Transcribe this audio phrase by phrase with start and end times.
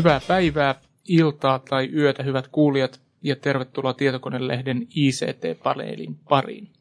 [0.00, 0.74] Hyvää päivää,
[1.08, 6.79] iltaa tai yötä, hyvät kuulijat, ja tervetuloa Tietokonelehden ICT-paneelin pariin.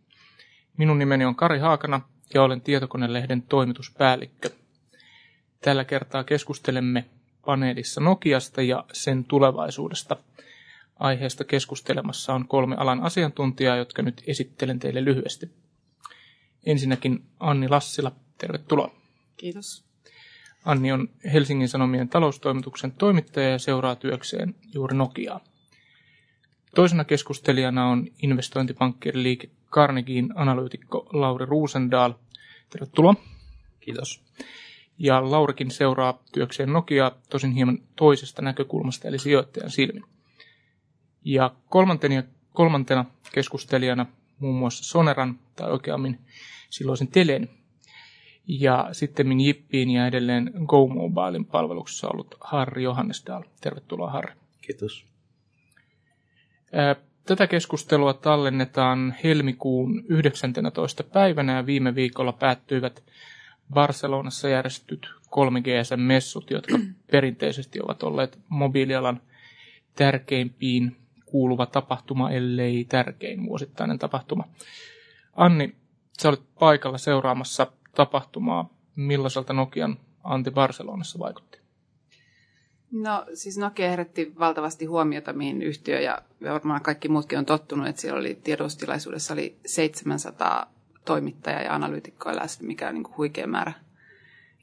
[0.79, 2.01] Minun nimeni on Kari Haakana
[2.33, 4.49] ja olen Tietokonelehden toimituspäällikkö.
[5.61, 7.05] Tällä kertaa keskustelemme
[7.45, 10.17] paneelissa Nokiasta ja sen tulevaisuudesta.
[10.99, 15.51] Aiheesta keskustelemassa on kolme alan asiantuntijaa, jotka nyt esittelen teille lyhyesti.
[16.65, 18.91] Ensinnäkin Anni Lassila, tervetuloa.
[19.37, 19.83] Kiitos.
[20.65, 25.39] Anni on Helsingin Sanomien taloustoimituksen toimittaja ja seuraa työkseen juuri Nokiaa.
[26.75, 32.13] Toisena keskustelijana on investointipankkien liike Carnegien analyytikko Lauri Ruusendaal.
[32.69, 33.15] Tervetuloa.
[33.79, 34.21] Kiitos.
[34.97, 40.03] Ja Laurikin seuraa työkseen Nokiaa tosin hieman toisesta näkökulmasta, eli sijoittajan silmin.
[41.23, 44.05] Ja kolmantena, kolmantena keskustelijana
[44.39, 46.19] muun muassa Soneran, tai oikeammin
[46.69, 47.49] silloisen Telen
[48.47, 53.43] ja sitten Jippiin ja edelleen Go Mobilein palveluksessa ollut Harri Johannesdaal.
[53.61, 54.33] Tervetuloa Harri.
[54.61, 55.08] Kiitos.
[57.25, 61.03] Tätä keskustelua tallennetaan helmikuun 19.
[61.03, 63.03] päivänä ja viime viikolla päättyivät
[63.73, 66.79] Barcelonassa järjestetyt 3GSM-messut, jotka
[67.11, 69.21] perinteisesti ovat olleet mobiilialan
[69.95, 74.43] tärkeimpiin kuuluva tapahtuma, ellei tärkein vuosittainen tapahtuma.
[75.35, 75.75] Anni,
[76.19, 78.69] sä olet paikalla seuraamassa tapahtumaa.
[78.95, 81.58] Millaiselta Nokian anti Barcelonassa vaikutti?
[82.91, 88.01] No siis Nokia herätti valtavasti huomiota, mihin yhtiö ja varmaan kaikki muutkin on tottunut, että
[88.01, 90.73] siellä oli tiedostilaisuudessa oli 700
[91.05, 93.73] toimittajaa ja analyytikkoa läsnä, mikä on niin kuin huikea määrä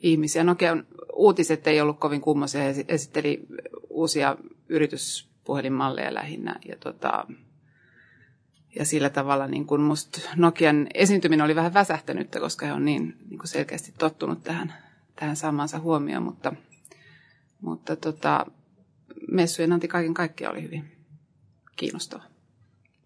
[0.03, 0.45] ihmisiä.
[0.45, 2.61] Nokian uutiset ei ollut kovin kummoisia.
[2.61, 3.47] He esitteli
[3.91, 4.37] uusia
[4.69, 6.57] yrityspuhelinmalleja lähinnä.
[6.69, 7.27] Ja tota,
[8.79, 13.17] ja sillä tavalla niin kuin musta Nokian esiintyminen oli vähän väsähtänyt, koska he on niin,
[13.29, 14.75] niin kuin selkeästi tottunut tähän,
[15.17, 16.53] tähän saamansa huomioon, mutta,
[17.61, 18.47] mutta tota,
[19.31, 20.97] messujen anti kaiken kaikkiaan oli hyvin
[21.77, 22.23] kiinnostava.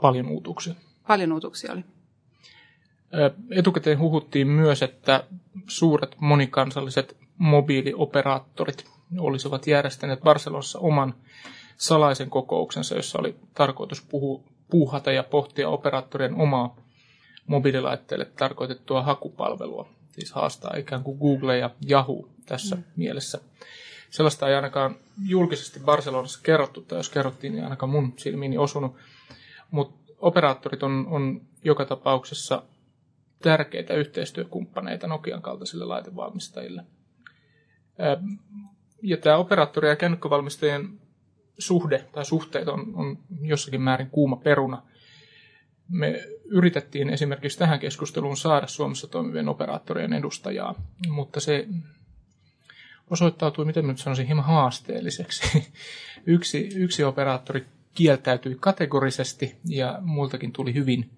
[0.00, 0.74] Paljon uutuksia.
[1.06, 1.84] Paljon uutuksia oli.
[3.50, 5.24] Etukäteen huhuttiin myös, että
[5.66, 8.84] suuret monikansalliset mobiilioperaattorit
[9.18, 11.14] olisivat järjestäneet Barcelonassa oman
[11.76, 14.06] salaisen kokouksensa, jossa oli tarkoitus
[14.70, 16.76] puuhata ja pohtia operaattorien omaa
[17.46, 19.88] mobiililaitteelle tarkoitettua hakupalvelua.
[20.10, 22.82] Siis haastaa ikään kuin Google ja Yahoo tässä mm.
[22.96, 23.40] mielessä.
[24.10, 28.96] Sellaista ei ainakaan julkisesti Barcelonassa kerrottu, tai jos kerrottiin, niin ainakaan mun silmiini osunut.
[29.70, 32.62] Mutta operaattorit on, on joka tapauksessa
[33.42, 36.84] tärkeitä yhteistyökumppaneita Nokian kaltaisille laitevalmistajille.
[39.02, 41.00] Ja tämä operaattori- ja kännykkävalmistajien
[41.58, 44.82] suhde tai suhteet on, on jossakin määrin kuuma peruna.
[45.88, 50.74] Me yritettiin esimerkiksi tähän keskusteluun saada Suomessa toimivien operaattorien edustajaa,
[51.08, 51.68] mutta se
[53.10, 55.72] osoittautui, miten nyt sanoisin, hieman haasteelliseksi.
[56.26, 61.10] yksi, yksi operaattori kieltäytyi kategorisesti ja muiltakin tuli hyvin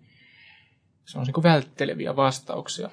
[1.04, 2.90] sanoisinko vältteleviä vastauksia.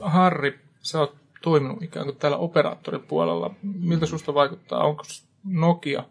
[0.00, 3.54] Harri, sä oot toiminut ikään kuin täällä operaattoripuolella.
[3.62, 4.84] Miltä susta vaikuttaa?
[4.84, 5.02] Onko
[5.44, 6.04] Nokia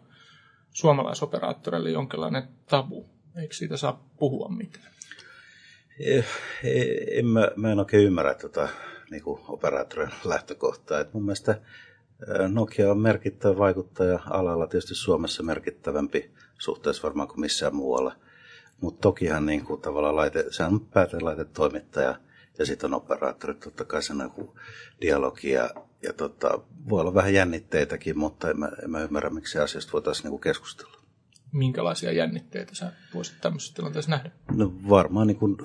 [0.70, 3.06] suomalaisoperaattoreille jonkinlainen tabu?
[3.36, 4.94] Eikö siitä saa puhua mitään?
[6.00, 6.26] Eh,
[6.64, 8.68] eh, en, mä, mä en oikein ymmärrä tuota,
[9.14, 11.00] niin operaattorin lähtökohtaa.
[11.00, 11.60] Et mun mielestä
[12.48, 18.16] Nokia on merkittävä vaikuttaja alalla, tietysti Suomessa merkittävämpi suhteessa varmaan kuin missään muualla.
[18.80, 22.18] Mutta tokihan niin kuin, tavallaan laite, se on päätelaitetoimittaja
[22.58, 24.50] ja sitten on operaattorit, totta kai se on niin
[25.00, 25.70] dialogia
[26.02, 26.58] ja tota,
[26.88, 30.96] voi olla vähän jännitteitäkin, mutta en mä, en mä ymmärrä, miksi asiasta voitaisiin niinku keskustella.
[31.52, 34.30] Minkälaisia jännitteitä sä voisit tämmöisessä tilanteessa nähdä?
[34.52, 35.56] No varmaan niin kuin,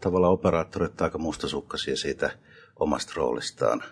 [0.00, 2.30] tavallaan operaattorit aika mustasukkaisia siitä
[2.80, 3.82] omasta roolistaan.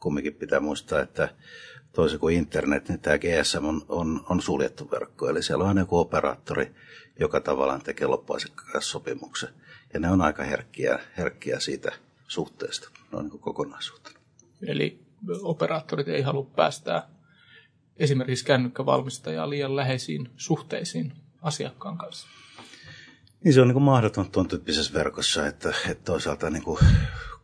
[0.00, 1.34] Kumminkin pitää muistaa, että
[1.92, 5.28] toisin kuin internet, niin tämä GSM on, on, on suljettu verkko.
[5.28, 6.74] Eli siellä on aina joku operaattori,
[7.20, 9.48] joka tavallaan tekee loppuasiakkaan sopimuksen.
[9.94, 11.92] Ja ne on aika herkkiä, herkkiä siitä
[12.28, 14.18] suhteesta, noin niin kokonaisuutena.
[14.66, 15.00] Eli
[15.42, 17.08] operaattorit ei halua päästää
[17.96, 21.12] esimerkiksi kännykkävalmistajaa liian läheisiin suhteisiin
[21.42, 22.28] asiakkaan kanssa.
[23.44, 26.78] Niin se on niin kuin mahdoton tuon tyyppisessä verkossa, että, että toisaalta niin kuin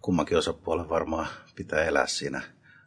[0.03, 2.43] kummankin osapuolen varmaan pitää elää siinä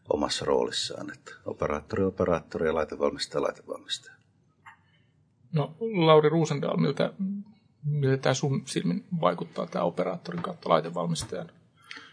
[0.09, 1.13] omassa roolissaan.
[1.13, 4.15] Että operaattori, operaattori ja laitevalmistaja, laitevalmistaja.
[5.53, 7.13] No Lauri Ruusendaal, miltä
[7.83, 11.51] Miten tämä sun silmin vaikuttaa tämä operaattorin kautta laitevalmistajan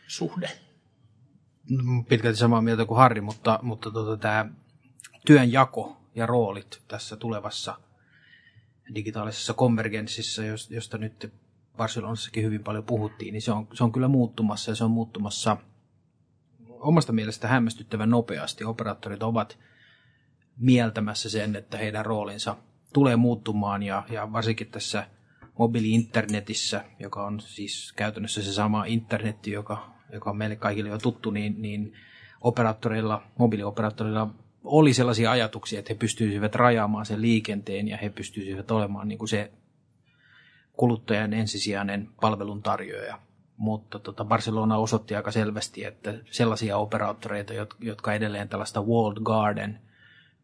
[0.07, 0.51] suhde?
[2.09, 4.51] Pitkälti samaa mieltä kuin Harri, mutta, mutta tota, tämä
[5.27, 7.75] työnjako ja roolit tässä tulevassa
[8.95, 11.33] digitaalisessa konvergenssissa, josta nyt
[11.79, 15.57] Barcelonassakin hyvin paljon puhuttiin, niin se on, se on kyllä muuttumassa ja se on muuttumassa
[16.69, 18.65] omasta mielestä hämmästyttävän nopeasti.
[18.65, 19.59] Operaattorit ovat
[20.57, 22.57] mieltämässä sen, että heidän roolinsa
[22.93, 25.07] tulee muuttumaan ja, ja varsinkin tässä
[25.59, 31.31] mobiili-internetissä, joka on siis käytännössä se sama internetti, joka, joka on meille kaikille jo tuttu,
[31.31, 31.93] niin, niin
[32.41, 34.35] operaattoreilla, mobiilioperaattoreilla
[34.65, 39.29] oli sellaisia ajatuksia, että he pystyisivät rajaamaan sen liikenteen ja he pystyisivät olemaan niin kuin
[39.29, 39.53] se
[40.79, 43.19] kuluttajan ensisijainen palveluntarjoaja.
[43.57, 49.79] Mutta tota Barcelona osoitti aika selvästi, että sellaisia operaattoreita, jotka edelleen tällaista walled garden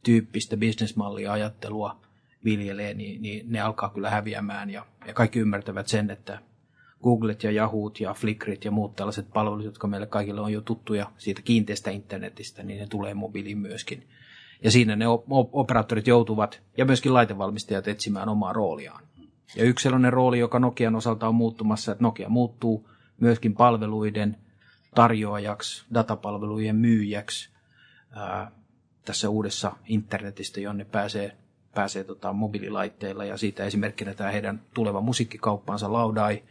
[0.02, 1.96] tyyppistä bisnesmallia ajattelua
[2.44, 6.38] viljelee, niin, niin ne alkaa kyllä häviämään ja, ja kaikki ymmärtävät sen, että
[7.02, 11.10] Googlet ja Yahoot ja Flickrit ja muut tällaiset palvelut, jotka meille kaikille on jo tuttuja
[11.18, 14.08] siitä kiinteästä internetistä, niin ne tulee mobiiliin myöskin.
[14.62, 15.04] Ja siinä ne
[15.52, 19.04] operaattorit joutuvat ja myöskin laitevalmistajat etsimään omaa rooliaan.
[19.56, 24.36] Ja yksi sellainen rooli, joka Nokian osalta on muuttumassa, että Nokia muuttuu myöskin palveluiden
[24.94, 27.48] tarjoajaksi, datapalvelujen myyjäksi
[28.10, 28.50] ää,
[29.04, 31.36] tässä uudessa internetistä, jonne pääsee,
[31.74, 33.24] pääsee tota, mobiililaitteilla.
[33.24, 36.42] Ja siitä esimerkkinä tämä heidän tuleva musiikkikauppaansa Laudai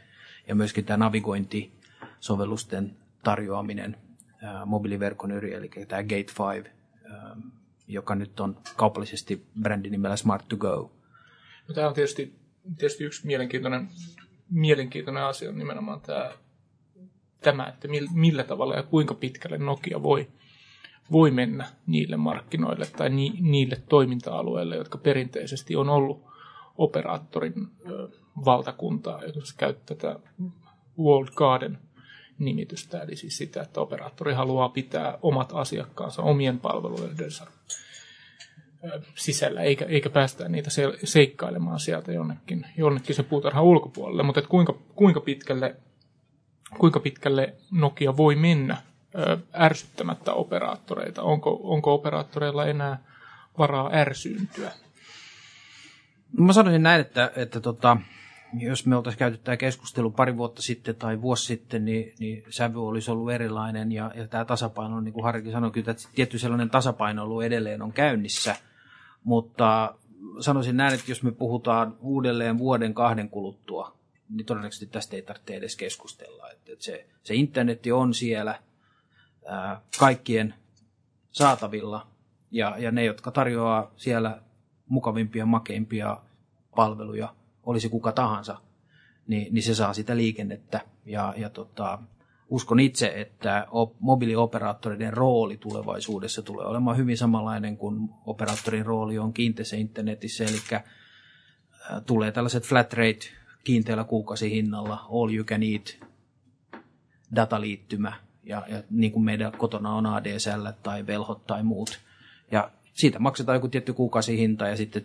[0.48, 3.98] ja myöskin tämä navigointisovellusten tarjoaminen
[4.44, 6.69] ää, mobiiliverkon yli, eli tämä Gate 5,
[7.12, 7.36] ää,
[7.88, 10.92] joka nyt on kaupallisesti brändinimellä Smart to Go.
[11.68, 12.43] No, tämä on tietysti
[12.77, 13.88] tietysti yksi mielenkiintoinen,
[14.50, 16.31] mielenkiintoinen asia on nimenomaan tämä,
[17.42, 20.27] tämä että millä tavalla ja kuinka pitkälle Nokia voi,
[21.12, 26.24] voi mennä niille markkinoille tai ni, niille toiminta-alueille, jotka perinteisesti on ollut
[26.77, 28.10] operaattorin ö,
[28.45, 30.19] valtakuntaa, jos käyttää tätä
[31.00, 31.77] World Garden
[32.39, 37.48] nimitystä, eli siis sitä, että operaattori haluaa pitää omat asiakkaansa omien palveluidensa
[39.15, 40.69] sisällä, eikä, eikä päästä niitä
[41.03, 44.24] seikkailemaan sieltä jonnekin, jonnekin se puutarhan ulkopuolelle.
[44.24, 45.75] Mutta kuinka, kuinka, pitkälle,
[46.77, 48.77] kuinka pitkälle Nokia voi mennä
[49.59, 51.21] ärsyttämättä operaattoreita?
[51.24, 53.03] Onko, onko operaattoreilla enää
[53.57, 54.71] varaa ärsyyntyä?
[56.38, 57.97] Mä sanoisin näin, että, että tota,
[58.59, 62.88] jos me oltaisiin käyty tämä keskustelu pari vuotta sitten tai vuosi sitten, niin, niin sävy
[62.88, 66.69] olisi ollut erilainen ja, ja tämä tasapaino, niin kuin Harrikin sanoi, kyllä että tietty sellainen
[66.69, 68.56] tasapaino edelleen on käynnissä–
[69.24, 69.96] mutta
[70.40, 73.98] sanoisin näin, että jos me puhutaan uudelleen vuoden kahden kuluttua,
[74.30, 76.52] niin todennäköisesti tästä ei tarvitse edes keskustella.
[76.52, 78.60] Että se, se internetti on siellä
[79.46, 80.54] ää, kaikkien
[81.31, 82.08] saatavilla
[82.52, 84.42] ja, ja ne, jotka tarjoaa siellä
[84.88, 86.18] mukavimpia, makeimpia
[86.76, 88.58] palveluja, olisi kuka tahansa,
[89.28, 90.81] niin, niin se saa sitä liikennettä.
[91.06, 92.00] Ja, ja tota,
[92.54, 93.68] uskon itse, että
[94.00, 100.82] mobiilioperaattoreiden rooli tulevaisuudessa tulee olemaan hyvin samanlainen kuin operaattorin rooli on kiinteässä internetissä, eli
[102.06, 103.20] tulee tällaiset flat rate
[103.64, 106.10] kiinteällä kuukausihinnalla, all you can eat
[107.36, 108.14] dataliittymä,
[108.44, 112.00] ja, ja niin kuin meidän kotona on ADSL tai velhot tai muut.
[112.52, 115.04] Ja siitä maksetaan joku tietty kuukausihinta ja sitten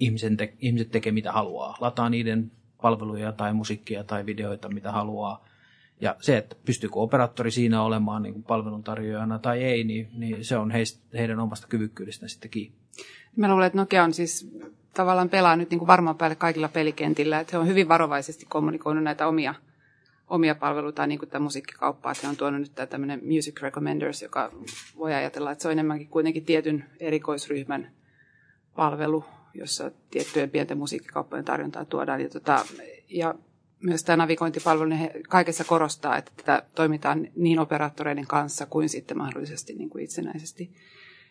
[0.00, 1.76] ihmisen te, ihmiset tekee mitä haluaa.
[1.80, 2.52] Lataa niiden
[2.82, 5.51] palveluja tai musiikkia tai videoita mitä haluaa
[6.02, 10.56] ja se, että pystyykö operaattori siinä olemaan niin kuin palveluntarjoajana tai ei, niin, niin se
[10.56, 12.76] on heistä, heidän omasta kyvykkyydestä sitten kiinni.
[13.36, 14.52] Mä luulen, että Nokia on siis
[14.94, 17.40] tavallaan pelaa nyt niin kuin varmaan päälle kaikilla pelikentillä.
[17.40, 19.54] Että he on hyvin varovaisesti kommunikoinut näitä omia,
[20.28, 22.10] omia palveluita, niin kuin tämä musiikkikauppa.
[22.10, 24.52] Että he on tuonut nyt tämä tämmöinen Music Recommenders, joka
[24.98, 27.90] voi ajatella, että se on enemmänkin kuitenkin tietyn erikoisryhmän
[28.76, 29.24] palvelu,
[29.54, 32.20] jossa tiettyjen pienten musiikkikauppojen tarjontaa tuodaan.
[32.20, 32.64] Ja, tota,
[33.08, 33.34] ja
[33.82, 39.74] myös tämä navigointipalvelu niin kaikessa korostaa, että tätä toimitaan niin operaattoreiden kanssa kuin sitten mahdollisesti
[39.74, 40.72] niin kuin itsenäisesti.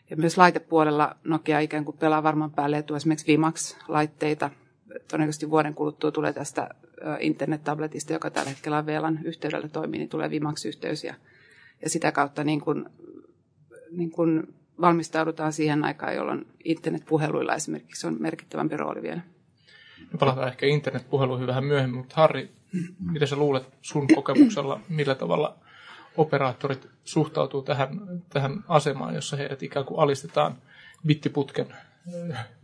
[0.10, 4.50] Ja myös laitepuolella Nokia ikään kuin pelaa varmaan päälle etu esimerkiksi Vimax-laitteita.
[5.08, 6.70] Todennäköisesti vuoden kuluttua tulee tästä
[7.20, 11.14] internet-tabletista, joka tällä hetkellä on VLAN yhteydellä toimii, niin tulee Vimax-yhteys ja,
[11.82, 12.86] ja sitä kautta niin kuin,
[13.92, 19.22] niin kuin valmistaudutaan siihen aikaan, jolloin internetpuheluilla esimerkiksi on merkittävämpi rooli vielä.
[20.12, 22.52] Me palataan ehkä internetpuheluihin vähän myöhemmin, mutta Harri,
[23.12, 25.58] mitä sä luulet sun kokemuksella, millä tavalla
[26.18, 30.58] operaattorit suhtautuu tähän, tähän asemaan, jossa heidät ikään kuin alistetaan
[31.08, 31.68] bittiputken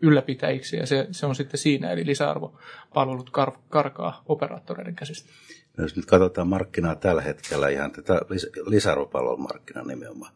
[0.02, 5.30] ylläpitäjiksi, ja se, se on sitten siinä, eli lisäarvopalvelut kar, karkaa operaattoreiden käsistä.
[5.78, 8.22] No jos nyt katsotaan markkinaa tällä hetkellä, ihan tätä
[8.66, 10.34] lisäarvopalvelumarkkinaa nimenomaan,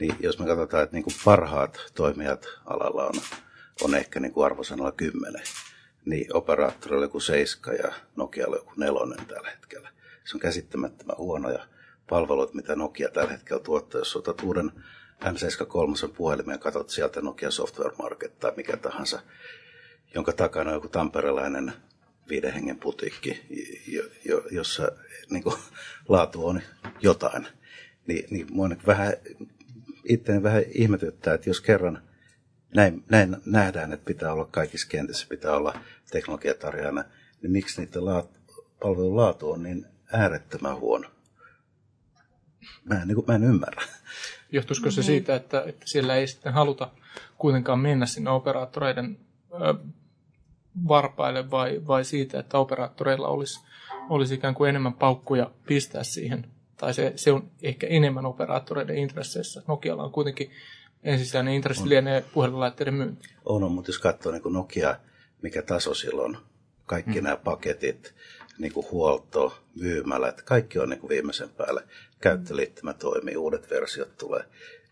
[0.00, 3.14] niin jos me katsotaan, että niin kuin parhaat toimijat alalla on,
[3.82, 5.42] on ehkä niin kuin arvosanalla kymmenen,
[6.04, 9.88] niin operaattorilla joku 7 ja Nokialla joku nelonen tällä hetkellä.
[10.24, 11.66] Se on käsittämättömän huonoja
[12.08, 13.98] palveluita, mitä Nokia tällä hetkellä tuottaa.
[13.98, 14.72] Jos otat uuden
[15.24, 19.22] M73 puhelimen ja katsot sieltä Nokia Software Market tai mikä tahansa,
[20.14, 21.72] jonka takana on joku tamperelainen
[22.28, 23.42] viiden hengen putiikki,
[23.86, 24.92] jo, jo, jossa
[25.30, 25.56] niin kuin,
[26.08, 26.60] laatu on
[27.00, 27.48] jotain,
[28.06, 29.12] niin, niin mua vähän,
[30.04, 32.02] itseäni vähän ihmetyttää, että jos kerran
[32.74, 35.74] näin, näin nähdään, että pitää olla kaikissa kentissä, pitää olla
[36.10, 37.04] teknologiatarjoajana,
[37.42, 38.30] niin miksi niiden laat,
[38.82, 41.08] palvelun laatu on niin äärettömän huono?
[42.84, 43.82] Mä en, niin kuin, mä en ymmärrä.
[44.52, 46.90] Johtuisiko se siitä, että, että siellä ei sitten haluta
[47.38, 49.18] kuitenkaan mennä sinne operaattoreiden
[49.52, 49.74] ö,
[50.88, 53.60] varpaille vai, vai siitä, että operaattoreilla olisi,
[54.08, 56.46] olisi ikään kuin enemmän paukkuja pistää siihen?
[56.76, 59.62] Tai se, se on ehkä enemmän operaattoreiden intresseissä.
[59.68, 60.50] Nokialla on kuitenkin
[61.02, 63.28] ensisijainen intressi lienee puhelinlaitteiden myynti.
[63.44, 64.96] On, on, mutta jos katsoo niin Nokia,
[65.42, 66.36] mikä taso silloin,
[66.86, 67.24] kaikki hmm.
[67.24, 68.14] nämä paketit,
[68.58, 71.84] niin kuin huolto, myymälät, kaikki on niin kuin viimeisen päälle.
[72.20, 74.44] Käyttöliittymä toimii, uudet versiot tulee.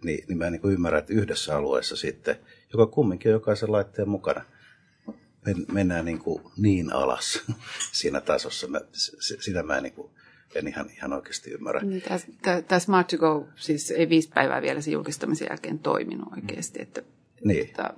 [0.05, 2.37] Niin, niin mä niin kuin ymmärrä, että yhdessä alueessa sitten,
[2.73, 4.45] joka kumminkin on jokaisen laitteen mukana,
[5.47, 7.43] men, mennään niin, kuin niin alas
[8.01, 8.69] siinä tasossa.
[8.69, 8.81] Mä,
[9.41, 10.11] sitä mä en niin kuin
[10.55, 11.81] en ihan, ihan oikeasti ymmärrä.
[11.81, 12.03] Niin,
[12.69, 16.83] tämä Smart to Go siis ei viisi päivää vielä sen julkistamisen jälkeen toiminut oikeasti.
[16.83, 17.03] Että,
[17.45, 17.65] niin.
[17.69, 17.95] Että,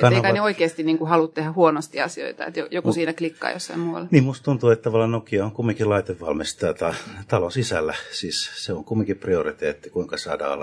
[0.00, 0.16] Kanava...
[0.16, 3.80] Eikä ne oikeasti niin kuin halua tehdä huonosti asioita, että joku Mut, siinä klikkaa jossain
[3.80, 4.08] muualla.
[4.10, 6.92] Niin, musta tuntuu, että tavallaan Nokia on kumminkin laitevalmistaja tai
[7.28, 7.94] talon sisällä.
[8.12, 10.58] Siis se on kumminkin prioriteetti, kuinka saadaan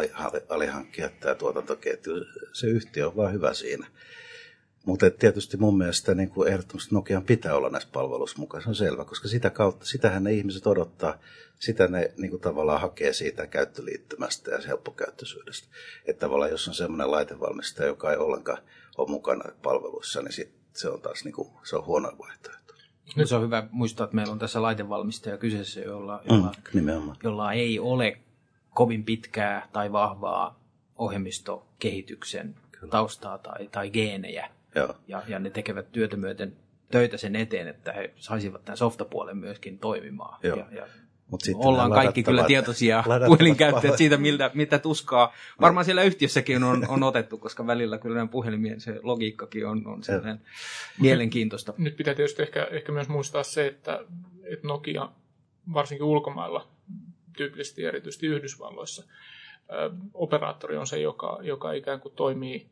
[0.49, 2.13] alihankkia tämä tuotantoketju.
[2.53, 3.87] Se yhtiö on vaan hyvä siinä.
[4.85, 8.75] Mutta tietysti mun mielestä niin kuin ehdottomasti Nokian pitää olla näissä palveluissa mukana, se on
[8.75, 11.17] selvä, koska sitä kautta, sitähän ne ihmiset odottaa,
[11.59, 15.67] sitä ne niin kuin tavallaan hakee siitä käyttöliittymästä ja helppokäyttöisyydestä.
[16.05, 18.57] Että tavallaan jos on semmoinen laitevalmistaja, joka ei ollenkaan
[18.97, 22.73] ole mukana palveluissa, niin sit se on taas niin kuin, se on huono vaihtoehto.
[23.15, 27.53] Nyt se on hyvä muistaa, että meillä on tässä laitevalmistaja kyseessä, jolla, jolla, mm, jolla
[27.53, 28.17] ei ole
[28.69, 30.59] kovin pitkää tai vahvaa
[30.95, 32.91] ohjelmistokehityksen Kyllä.
[32.91, 34.95] taustaa tai, tai geenejä Joo.
[35.07, 36.57] Ja, ja ne tekevät työtä myöten
[36.91, 40.39] töitä sen eteen, että he saisivat tämän softapuolen myöskin toimimaan.
[40.43, 40.57] Joo.
[40.57, 40.87] Ja, ja
[41.31, 45.33] Mut ollaan kaikki kyllä tietoisia puhelinkäyttäjät siitä, miltä, mitä tuskaa.
[45.61, 50.41] Varmaan siellä yhtiössäkin on, on otettu, koska välillä kyllä puhelimien se logiikkakin on, on sellainen
[50.99, 51.73] mielenkiintoista.
[51.77, 53.99] Nyt pitää tietysti ehkä, ehkä myös muistaa se, että,
[54.43, 55.09] että Nokia
[55.73, 56.67] varsinkin ulkomailla,
[57.37, 59.03] tyypillisesti erityisesti Yhdysvalloissa,
[60.13, 62.67] operaattori on se, joka, joka ikään kuin toimii,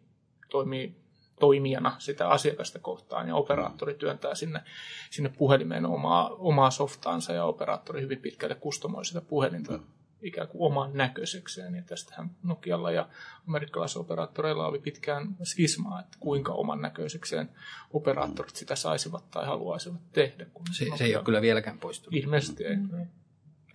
[0.50, 0.96] toimii
[1.40, 4.62] toimijana sitä asiakasta kohtaan ja operaattori työntää sinne,
[5.10, 9.84] sinne puhelimeen omaa, omaa softaansa ja operaattori hyvin pitkälle kustomoi sitä puhelinta mm.
[10.22, 11.76] ikään kuin oman näköisekseen.
[11.76, 13.10] Ja tästähän Nokialla ja
[13.48, 17.50] amerikkalaisilla operaattoreilla oli pitkään skismaa, että kuinka oman näköisekseen
[17.94, 20.46] operaattorit sitä saisivat tai haluaisivat tehdä.
[20.54, 22.24] Kun se, se ei ole kyllä vieläkään poistunut.
[22.24, 22.76] Ilmeisesti ei.
[22.76, 23.08] Mm.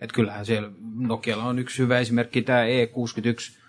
[0.01, 3.64] Et kyllähän siellä Nokialla on yksi hyvä esimerkki, tämä E61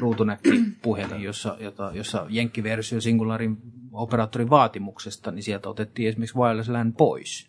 [0.00, 3.58] ruutunäkkipuhelin, jossa, jota, jossa jenkkiversio Singularin
[3.92, 7.48] operaattorin vaatimuksesta, niin sieltä otettiin esimerkiksi wireless LAN pois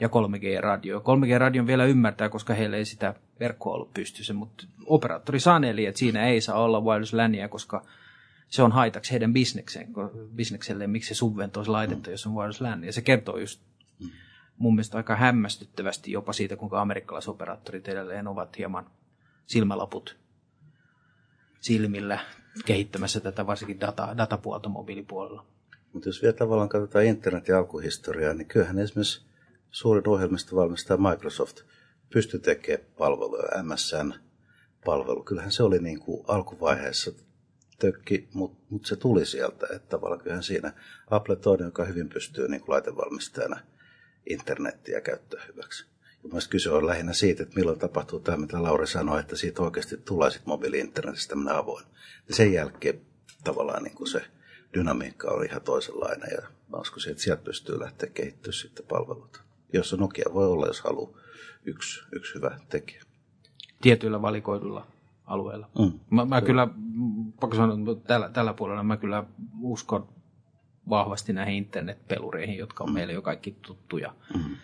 [0.00, 0.98] ja 3G-radio.
[1.00, 6.26] 3G-radion vielä ymmärtää, koska heillä ei sitä verkkoa ollut pystyssä, mutta operaattori saneli, että siinä
[6.26, 7.84] ei saa olla wireless LANia, koska
[8.48, 9.88] se on haitaksi heidän bisnekseen,
[10.34, 12.84] bisnekselle, miksi se subventoisi laitetta, jos on wireless LAN.
[12.84, 13.60] Ja se kertoo just
[14.58, 18.86] mun mielestä aika hämmästyttävästi jopa siitä, kuinka amerikkalaisoperaattorit edelleen ovat hieman
[19.46, 20.19] silmälaput
[21.60, 22.18] silmillä
[22.64, 25.46] kehittämässä tätä varsinkin data, datapuolta mobiilipuolella.
[25.92, 29.26] Mutta jos vielä tavallaan katsotaan internetin alkuhistoriaa, niin kyllähän esimerkiksi
[29.70, 31.60] suurin ohjelmistovalmistaja Microsoft
[32.12, 35.24] pystyi tekemään palveluja, MSN-palvelu.
[35.24, 37.12] Kyllähän se oli niin kuin alkuvaiheessa
[37.78, 39.66] tökki, mutta mut se tuli sieltä.
[39.74, 40.72] Että tavallaan kyllähän siinä
[41.10, 43.60] Apple toinen, joka hyvin pystyy niin kuin laitevalmistajana
[44.30, 45.89] internettiä käyttää hyväksi.
[46.22, 49.96] Mielestäni kyse on lähinnä siitä, että milloin tapahtuu tämä, mitä Lauri sanoi, että siitä oikeasti
[49.96, 51.84] tulee sitten mobiili-internetistä tämmöinen avoin.
[52.28, 53.00] Ja sen jälkeen
[53.44, 54.24] tavallaan niin kuin se
[54.74, 59.42] dynamiikka on ihan toisenlainen ja mä uskoisin, että sieltä pystyy lähteä kehittymään sitten palvelut.
[59.72, 61.18] Jossa Nokia voi olla, jos haluaa,
[61.64, 63.02] yksi, yksi hyvä tekijä.
[63.82, 64.86] Tietyillä valikoidulla
[65.24, 65.70] alueilla.
[65.78, 66.00] Mm.
[66.10, 66.68] Mä, mä kyllä,
[67.40, 69.24] pakko sanoa, tällä, tällä puolella mä kyllä
[69.60, 70.08] uskon
[70.88, 72.94] vahvasti näihin internetpelureihin, jotka on mm.
[72.94, 74.14] meille jo kaikki tuttuja.
[74.34, 74.56] Mm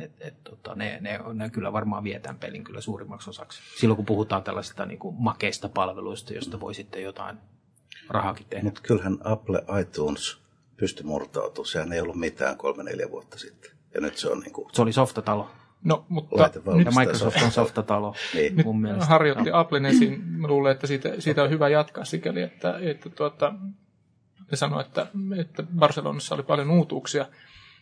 [0.00, 3.60] et, et, tota, ne, ne, ne, kyllä varmaan vie tämän pelin kyllä suurimmaksi osaksi.
[3.76, 7.38] Silloin kun puhutaan tällaisista niin kuin makeista palveluista, josta voi sitten jotain
[8.08, 8.64] rahakin tehdä.
[8.64, 10.38] Mutta kyllähän Apple iTunes
[10.76, 11.68] pystyi murtautumaan.
[11.68, 13.70] Sehän ei ollut mitään kolme neljä vuotta sitten.
[13.94, 14.68] Ja nyt se on niin kuin...
[14.72, 15.50] Se oli softatalo.
[15.84, 18.14] No, mutta nyt, Microsoft on softatalo.
[18.34, 18.56] niin.
[18.56, 19.04] Nyt mun mielestä.
[19.04, 19.58] harjoitti no.
[19.58, 20.24] Applen esiin.
[20.24, 23.54] Mä luulen, että siitä, siitä on hyvä jatkaa sikäli, että, että tuota,
[24.50, 25.06] ne sanoi, että,
[25.40, 27.26] että Barcelonassa oli paljon uutuuksia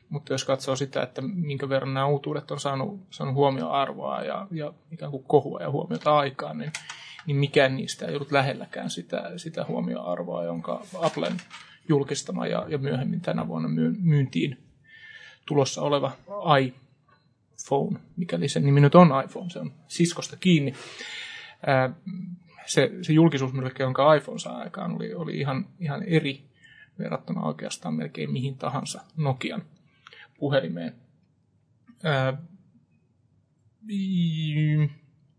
[0.08, 4.72] Mutta jos katsoo sitä, että minkä verran nämä uutuudet on saanut, saanut huomioarvoa ja, ja
[4.92, 6.72] ikään kuin kohua ja huomiota aikaan, niin,
[7.26, 11.36] niin mikään niistä ei ollut lähelläkään sitä, sitä huomioarvoa, jonka Applen
[11.88, 13.68] julkistama ja, ja myöhemmin tänä vuonna
[14.00, 14.58] myyntiin
[15.46, 16.12] tulossa oleva
[16.60, 20.72] iPhone, mikäli sen nimi nyt on iPhone, se on siskosta kiinni.
[21.66, 21.90] Ää,
[22.66, 26.44] se, se julkisuusmyrkky, jonka iPhone saa aikaan, oli, oli ihan, ihan eri
[26.98, 29.62] verrattuna oikeastaan melkein mihin tahansa Nokian
[30.38, 30.94] puhelimeen.
[32.04, 32.42] Ää,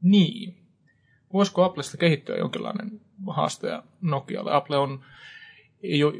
[0.02, 0.58] niin.
[1.34, 4.54] Voisiko Applesta kehittyä jonkinlainen haastaja Nokialle?
[4.54, 5.06] Apple on,
[5.84, 6.14] ei ole,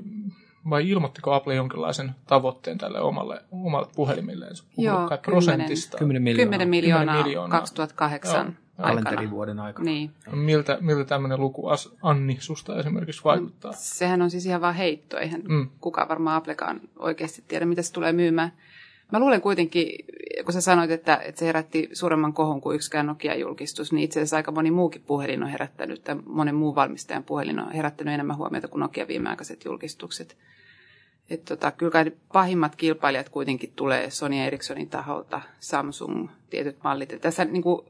[0.70, 4.56] vai ilmoittiko Apple jonkinlaisen tavoitteen tälle omalle, omalle puhelimilleen?
[4.78, 5.98] Joo, kai prosentista.
[5.98, 6.46] 10 miljoonaa.
[6.46, 7.60] 10 miljoonaa, 10 miljoonaa.
[7.60, 8.67] 2008 Joo.
[8.82, 9.86] Kalenterivuoden aikana.
[9.86, 10.12] Niin.
[10.32, 11.68] Miltä, miltä tämmöinen luku
[12.02, 13.72] Anni susta esimerkiksi vaikuttaa?
[13.72, 15.18] Sehän on siis ihan vaan heitto.
[15.18, 15.70] Eihän mm.
[15.82, 18.52] kukaan varmaan Applekaan oikeasti tiedä, mitä se tulee myymään.
[19.12, 20.06] Mä luulen kuitenkin,
[20.46, 24.38] kun sä sanoit, että, että se herätti suuremman kohon kuin yksikään Nokia-julkistus, niin itse asiassa
[24.38, 28.68] aika moni muukin puhelin on herättänyt, tai monen muun valmistajan puhelin on herättänyt enemmän huomiota
[28.68, 30.38] kuin Nokia viimeaikaiset julkistukset.
[31.30, 37.12] Et tota, kyllä kai pahimmat kilpailijat kuitenkin tulee Sony Ericssonin taholta, Samsung, tietyt mallit.
[37.12, 37.86] Ja tässä niin kuin,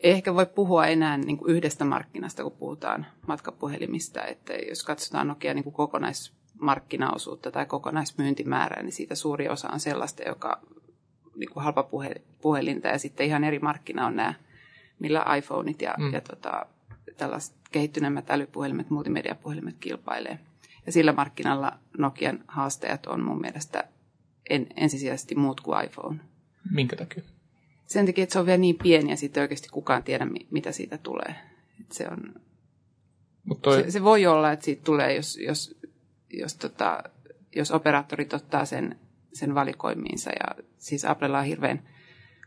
[0.00, 4.24] ei ehkä voi puhua enää niin kuin yhdestä markkinasta, kun puhutaan matkapuhelimista.
[4.24, 10.22] Että jos katsotaan Nokia niin kuin kokonaismarkkinaosuutta tai kokonaismyyntimäärää, niin siitä suuri osa on sellaista,
[10.22, 10.60] joka
[11.36, 11.88] niin kuin halpa
[12.42, 14.34] puhelinta ja sitten ihan eri markkina on nämä,
[14.98, 16.12] millä iPhoneit ja, mm.
[16.12, 16.66] ja tota,
[17.16, 20.38] tällaiset kehittyneemmät älypuhelimet, multimediapuhelimet kilpailee.
[20.86, 23.84] Ja sillä markkinalla Nokian haasteet on mun mielestä
[24.50, 26.20] en, ensisijaisesti muut kuin iPhone.
[26.70, 27.22] Minkä takia?
[27.88, 30.98] Sen takia, että se on vielä niin pieni ja sitten oikeasti kukaan tiedä, mitä siitä
[30.98, 31.34] tulee.
[31.80, 32.34] Et se, on,
[33.44, 33.82] Mut toi...
[33.82, 35.78] se, se voi olla, että siitä tulee, jos, jos,
[36.30, 37.02] jos, tota,
[37.56, 38.98] jos operaattorit ottaa sen,
[39.32, 40.30] sen valikoimiinsa.
[40.30, 41.82] Ja siis Applella on hirveän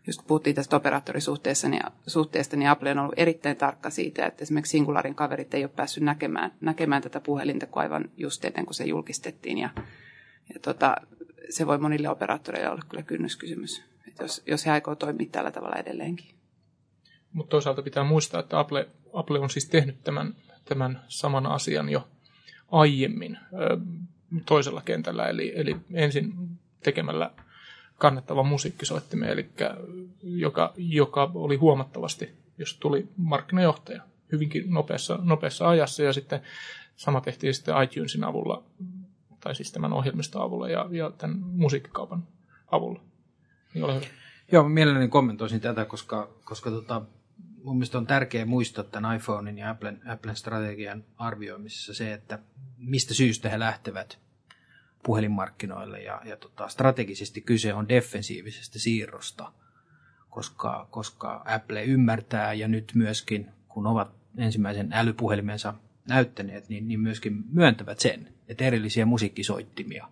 [0.07, 4.71] just puhuttiin tästä operaattorisuhteesta, niin, suhteesta, niin Apple on ollut erittäin tarkka siitä, että esimerkiksi
[4.71, 8.83] Singularin kaverit ei ole päässyt näkemään, näkemään tätä puhelinta kuin aivan just ennen kuin se
[8.83, 9.57] julkistettiin.
[9.57, 9.69] Ja,
[10.53, 10.95] ja tota,
[11.49, 13.90] se voi monille operaattoreille olla kyllä kynnyskysymys,
[14.21, 16.35] jos, jos he aikoo toimia tällä tavalla edelleenkin.
[17.33, 20.35] Mutta toisaalta pitää muistaa, että Apple, Apple on siis tehnyt tämän,
[20.65, 22.07] tämän saman asian jo
[22.71, 23.37] aiemmin
[24.45, 26.33] toisella kentällä, eli, eli ensin
[26.83, 27.31] tekemällä
[27.95, 29.49] kannettava musiikkisoittimen, eli
[30.23, 36.41] joka, joka oli huomattavasti, jos tuli markkinajohtaja hyvinkin nopeassa, nopeassa ajassa, ja sitten
[36.95, 38.63] sama tehtiin sitten iTunesin avulla,
[39.39, 42.27] tai siis tämän ohjelmiston avulla ja, ja tämän musiikkikaupan
[42.71, 43.01] avulla.
[43.75, 44.01] Hyvä.
[44.51, 47.01] Joo, mielelläni kommentoisin tätä, koska, koska tota,
[47.63, 52.39] mun mielestä on tärkeää muistaa tämän iPhonein ja Applen, Applen strategian arvioimisessa se, että
[52.77, 54.19] mistä syystä he lähtevät
[55.03, 59.51] puhelinmarkkinoille ja, ja tota, strategisesti kyse on defensiivisestä siirrosta,
[60.29, 65.73] koska, koska Apple ymmärtää ja nyt myöskin, kun ovat ensimmäisen älypuhelimensa
[66.07, 70.07] näyttäneet, niin, niin myöskin myöntävät sen, että erillisiä musiikkisoittimia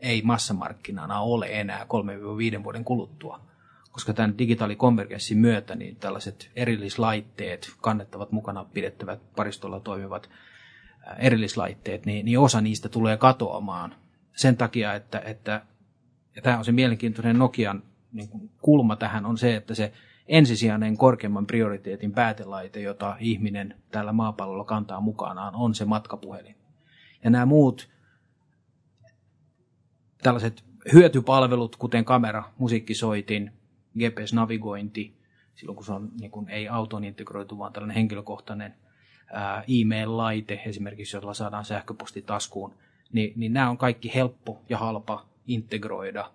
[0.00, 1.86] ei massamarkkinana ole enää
[2.60, 3.40] 3-5 vuoden kuluttua.
[3.92, 10.30] Koska tämän digitaalikonvergenssin myötä niin tällaiset erillislaitteet, kannettavat mukana pidettävät paristolla toimivat
[11.18, 13.94] erillislaitteet, niin, niin osa niistä tulee katoamaan
[14.36, 15.62] sen takia, että, että
[16.36, 19.92] ja tämä on se mielenkiintoinen Nokian niin kuin kulma tähän, on se, että se
[20.26, 26.56] ensisijainen korkeimman prioriteetin päätelaite, jota ihminen tällä maapallolla kantaa mukanaan, on se matkapuhelin.
[27.24, 27.93] Ja nämä muut
[30.24, 33.52] tällaiset hyötypalvelut, kuten kamera, musiikkisoitin,
[33.98, 35.12] GPS-navigointi,
[35.54, 38.74] silloin kun se on niin kuin, ei autoon integroitu, vaan tällainen henkilökohtainen
[39.68, 42.74] e-mail-laite esimerkiksi, jolla saadaan sähköposti taskuun,
[43.12, 46.30] niin, niin nämä on kaikki helppo ja halpa integroida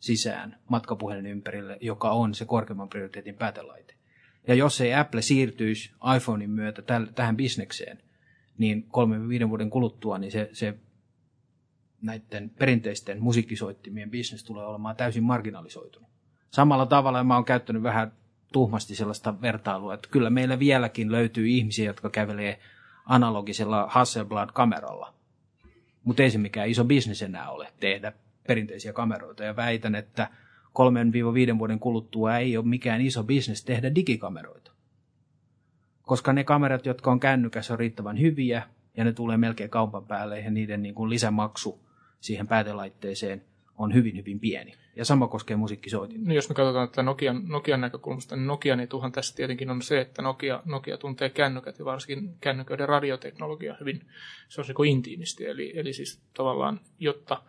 [0.00, 3.94] sisään matkapuhelin ympärille, joka on se korkeimman prioriteetin päätelaite.
[4.46, 7.98] Ja jos ei Apple siirtyisi iPhonein myötä täl, tähän bisnekseen,
[8.58, 10.74] niin kolmen viiden vuoden kuluttua niin se, se
[12.02, 16.08] näiden perinteisten musiikkisoittimien bisnes tulee olemaan täysin marginalisoitunut.
[16.50, 18.12] Samalla tavalla mä oon käyttänyt vähän
[18.52, 22.60] tuhmasti sellaista vertailua, että kyllä meillä vieläkin löytyy ihmisiä, jotka kävelee
[23.06, 25.18] analogisella Hasselblad-kameralla
[26.08, 28.12] mutta ei se mikään iso bisnes enää ole tehdä
[28.46, 29.44] perinteisiä kameroita.
[29.44, 30.28] Ja väitän, että
[31.54, 34.72] 3-5 vuoden kuluttua ei ole mikään iso bisnes tehdä digikameroita.
[36.02, 38.62] Koska ne kamerat, jotka on kännykässä, on riittävän hyviä
[38.96, 41.87] ja ne tulee melkein kaupan päälle ja niiden niin kuin lisämaksu
[42.20, 43.44] siihen päätelaitteeseen
[43.78, 44.74] on hyvin, hyvin pieni.
[44.96, 46.24] Ja sama koskee musiikkisoitin.
[46.24, 50.00] No jos me katsotaan tätä Nokian, Nokian näkökulmasta, niin Nokian etuhan tässä tietenkin on se,
[50.00, 54.00] että Nokia, Nokia tuntee kännykät ja varsinkin kännyköiden radioteknologia hyvin,
[54.48, 55.46] se on niin intiimisti.
[55.46, 57.42] Eli, eli siis tavallaan, jotta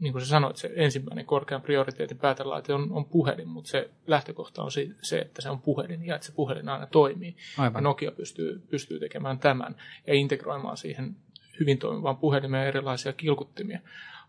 [0.00, 4.62] niin kuin sä sanoit, se ensimmäinen korkean prioriteetin päätelaite on, on puhelin, mutta se lähtökohta
[4.62, 4.70] on
[5.02, 7.36] se, että se on puhelin ja että se puhelin aina toimii.
[7.58, 7.80] Aivan.
[7.80, 11.16] Ja Nokia pystyy, pystyy tekemään tämän ja integroimaan siihen
[11.60, 13.78] hyvin toimivaan puhelimeen erilaisia kilkuttimia.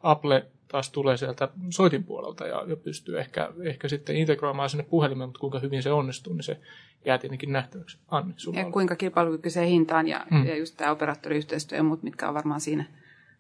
[0.04, 5.30] Apple taas tulee sieltä soitin puolelta ja, ja pystyy ehkä, ehkä sitten integroimaan sinne puhelimeen,
[5.30, 6.60] mutta kuinka hyvin se onnistuu, niin se
[7.06, 7.98] jää tietenkin nähtäväksi.
[8.08, 8.72] Anni, ja oli.
[8.72, 10.46] kuinka kilpailukykyiseen hintaan ja, mm.
[10.46, 12.86] ja just tämä operaattoriyhteistyö ja muut, mitkä on varmaan siinä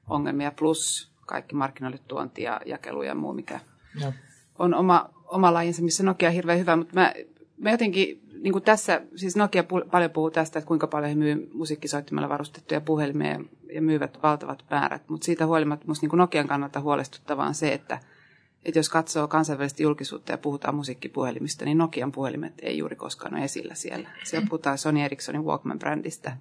[0.08, 3.60] ongelmia, plus kaikki markkinoille tuonti ja jakelu ja muu, mikä
[4.02, 4.13] ja.
[4.60, 7.13] on oma, oma lajinsa, missä Nokia on hirveän hyvä, mutta mä,
[7.58, 11.50] mä jotenkin niin kuin tässä, siis Nokia paljon puhuu tästä, että kuinka paljon he myy
[11.54, 13.39] musiikkisoittimella varustettuja puhelimia
[13.74, 18.00] ja myyvät valtavat määrät, mutta siitä huolimatta minusta niin Nokian kannalta huolestuttavaa on se, että,
[18.65, 23.43] että jos katsoo kansainvälistä julkisuutta ja puhutaan musiikkipuhelimista, niin Nokian puhelimet ei juuri koskaan ole
[23.43, 24.10] esillä siellä.
[24.24, 26.32] Siellä puhutaan Sony Ericssonin Walkman-brändistä,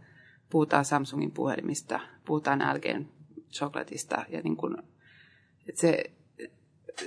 [0.51, 3.07] puhutaan Samsungin puhelimista, puhutaan LGn
[3.53, 4.77] chocolateista ja niin kuin,
[5.69, 6.11] että se,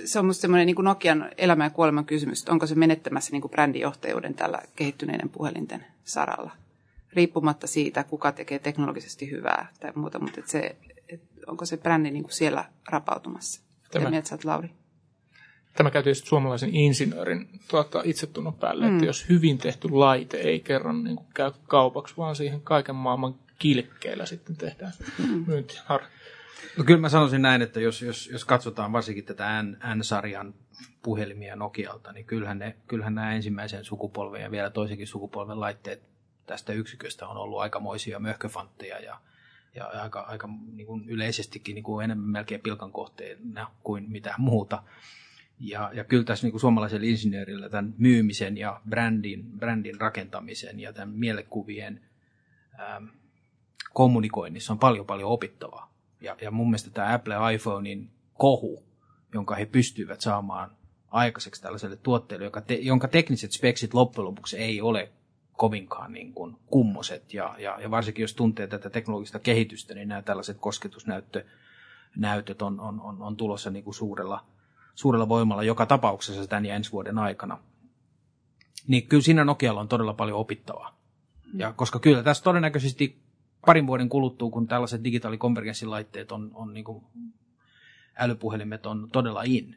[0.04, 3.32] se on minusta semmoinen niin kuin Nokian elämän ja kuoleman kysymys, että onko se menettämässä
[3.32, 6.50] niin kuin brändijohtajuuden tällä kehittyneiden puhelinten saralla.
[7.12, 10.76] Riippumatta siitä, kuka tekee teknologisesti hyvää tai muuta, mutta että se,
[11.08, 13.60] että onko se brändi niin kuin siellä rapautumassa.
[13.90, 14.70] Tämä, mieltä Lauri?
[15.76, 18.92] Tämä käytiin suomalaisen insinöörin tuota, itsetunnon päälle, mm.
[18.92, 23.34] että jos hyvin tehty laite ei kerran niin kuin käy kaupaksi, vaan siihen kaiken maailman
[23.58, 25.44] kilkkeillä sitten tehdään mm.
[25.46, 25.80] myyntiä.
[26.78, 29.62] No kyllä mä sanoisin näin, että jos, jos, jos katsotaan varsinkin tätä
[29.94, 30.54] N-sarjan
[31.02, 36.02] puhelimia Nokialta, niin kyllähän, ne, kyllähän nämä ensimmäisen sukupolven ja vielä toisenkin sukupolven laitteet
[36.46, 39.20] tästä yksiköstä on ollut aikamoisia möhköfantteja ja,
[39.74, 44.82] ja aika, aika niin kuin yleisestikin niin kuin enemmän melkein pilkan kohteena kuin mitä muuta.
[45.58, 50.92] Ja, ja kyllä tässä niin kuin suomalaisella insinöörillä tämän myymisen ja brändin, brändin rakentamisen ja
[50.92, 52.00] tämän mielekuvien
[52.80, 53.04] ähm,
[53.92, 55.89] kommunikoinnissa on paljon paljon opittavaa.
[56.20, 58.82] Ja, ja mun mielestä tämä Apple iPhonein kohu,
[59.34, 60.70] jonka he pystyivät saamaan
[61.10, 65.12] aikaiseksi tällaiselle tuotteelle, joka te, jonka tekniset speksit loppujen lopuksi ei ole
[65.52, 67.34] kovinkaan niin kuin kummoset.
[67.34, 73.00] Ja, ja, ja varsinkin jos tuntee tätä teknologista kehitystä, niin nämä tällaiset kosketusnäytöt on, on,
[73.00, 74.44] on, on tulossa niin kuin suurella,
[74.94, 77.58] suurella voimalla joka tapauksessa tämän ja ensi vuoden aikana.
[78.88, 80.98] Niin kyllä siinä Nokialla on todella paljon opittavaa.
[81.54, 83.22] Ja koska kyllä tässä todennäköisesti
[83.66, 87.04] parin vuoden kuluttua, kun tällaiset digitaalikonvergenssilaitteet on, on niin kuin
[88.16, 89.76] älypuhelimet on todella in,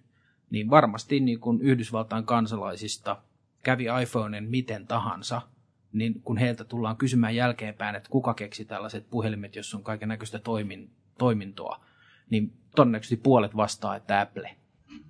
[0.50, 3.22] niin varmasti niin kuin Yhdysvaltain kansalaisista
[3.64, 5.42] kävi iPhoneen miten tahansa,
[5.94, 10.40] niin kun heiltä tullaan kysymään jälkeenpäin, että kuka keksi tällaiset puhelimet, jos on kaiken näköistä
[10.40, 11.86] toimin, toimintoa,
[12.30, 14.56] niin todennäköisesti puolet vastaa, että Apple.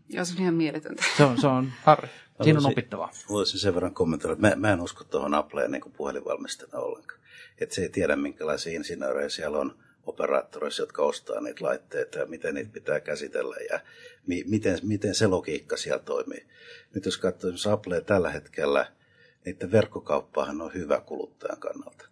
[0.09, 1.03] Joo, se on ihan mieletöntä.
[1.17, 2.09] Se on, se on Harri.
[2.43, 3.11] Siinä on opittavaa.
[3.29, 7.22] Voisin sen verran kommentoida, että mä, mä en usko tuohon Appleen niin puhelinvalmistajana ollenkaan
[7.57, 12.55] että se ei tiedä minkälaisia insinöörejä siellä on operaattoreissa, jotka ostaa niitä laitteita ja miten
[12.55, 13.79] niitä pitää käsitellä ja
[14.27, 16.47] mi- miten, miten se logiikka siellä toimii.
[16.95, 18.91] Nyt jos katsoo esimerkiksi Apple tällä hetkellä,
[19.45, 22.07] niiden verkkokauppaahan on hyvä kuluttajan kannalta,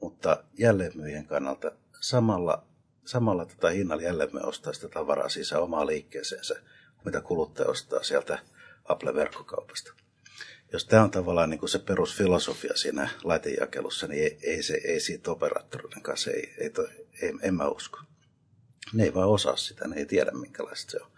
[0.00, 2.66] mutta jälleenmyyjien kannalta samalla,
[3.04, 6.60] samalla tätä hinnalla jälleenmyyjä ostaa sitä tavaraa sisään omaa liikkeeseensä,
[7.04, 8.38] mitä kuluttaja ostaa sieltä
[8.84, 10.05] Apple-verkkokaupasta
[10.76, 15.00] jos tämä on tavallaan niin kuin se perusfilosofia siinä laitejakelussa, niin ei, ei, se, ei
[15.00, 16.88] siitä operaattoreiden kanssa, ei, ei, toi,
[17.22, 17.98] ei, en mä usko.
[18.92, 21.10] Ne ei vaan osaa sitä, ne ei tiedä minkälaista se on.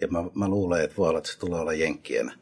[0.00, 2.32] Ja mä, mä luulen, että voi olla, että se tulee olla Jenkkien,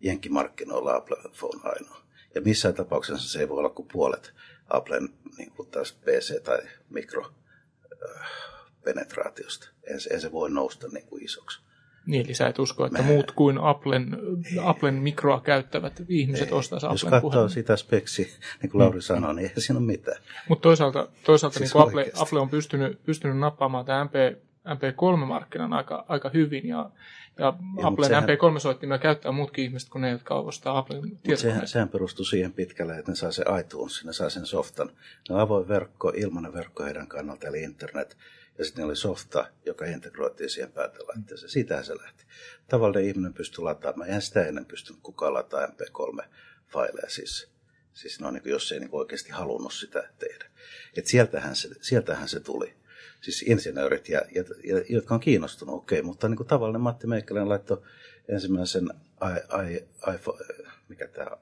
[0.00, 2.00] Jenkkimarkkinoilla Apple Phone ainoa.
[2.34, 4.32] Ja missään tapauksessa se ei voi olla kuin puolet
[4.68, 9.68] Applen niin kuin taas PC- tai mikropenetraatiosta.
[9.84, 11.60] En, en se voi nousta niin kuin isoksi.
[12.08, 13.08] Niin, eli sä et usko, että Mä...
[13.08, 14.16] muut kuin Applen,
[14.62, 19.02] Applen mikroa käyttävät ihmiset ostaisivat Applen Jos katsoo sitä speksi, niin kuin Lauri mm.
[19.02, 20.22] sanoi, niin ei siinä ole mitään.
[20.48, 26.04] Mutta toisaalta, toisaalta siis niin Apple, Apple on pystynyt, pystynyt nappaamaan tämän MP, MP3-markkinan aika,
[26.08, 26.90] aika hyvin, ja,
[27.38, 28.24] ja, ja Applen sehän...
[28.24, 31.42] MP3-soittimia käyttää muutkin ihmiset kuin ne, jotka ostaa Applen tietokoneita.
[31.42, 34.90] Sehän, sehän perustuu siihen pitkälle, että ne saa se iTunes, ne saa sen softan.
[35.28, 38.16] Ne on avoin verkko, ilmainen verkko heidän kannalta, eli internet
[38.58, 41.50] ja sitten oli softa, joka integroitiin siihen päätelaitteeseen.
[41.50, 42.24] Siitähän se lähti.
[42.68, 44.08] Tavallinen ihminen pystyi lataamaan.
[44.08, 47.48] Eihän sitä ennen pystynyt kukaan lataamaan MP3-faileja siis.
[47.92, 50.50] Siis no, niin kuin, jos ei niin kuin oikeasti halunnut sitä tehdä.
[50.96, 52.74] Et sieltähän, se, sieltähän se tuli.
[53.20, 57.06] Siis insinöörit, ja, ja, ja, jotka on kiinnostunut, okei, okay, mutta niin kuin tavallinen Matti
[57.06, 57.82] Meikkälän laittoi
[58.28, 58.90] ensimmäisen
[59.22, 60.44] I, I, iPhone,
[60.88, 61.36] mikä tämä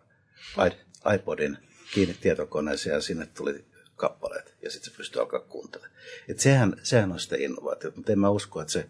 [1.15, 1.59] iPodin
[1.95, 3.65] kiinni tietokoneeseen ja sinne tuli
[3.97, 5.97] kappaleet ja sitten se pystyy alkaa kuuntelemaan.
[6.29, 8.89] Et sehän, sehän on sitä innovaatiota, mutta en mä usko, että se,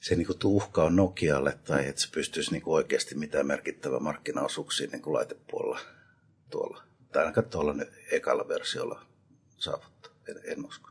[0.00, 5.02] se niin tuhka on Nokialle tai että se pystyisi niin oikeasti mitään merkittävää markkinaosuuksia niin
[5.06, 5.80] laitepuolella
[6.50, 6.82] tuolla.
[7.12, 7.74] Tai ainakaan tuolla
[8.12, 9.06] ekalla versiolla
[9.56, 10.12] saavuttaa.
[10.28, 10.90] En, en usko.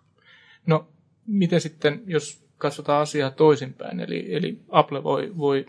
[0.65, 0.87] No,
[1.27, 3.99] miten sitten, jos katsotaan asiaa toisinpäin.
[3.99, 5.65] Eli, eli Apple voi, voi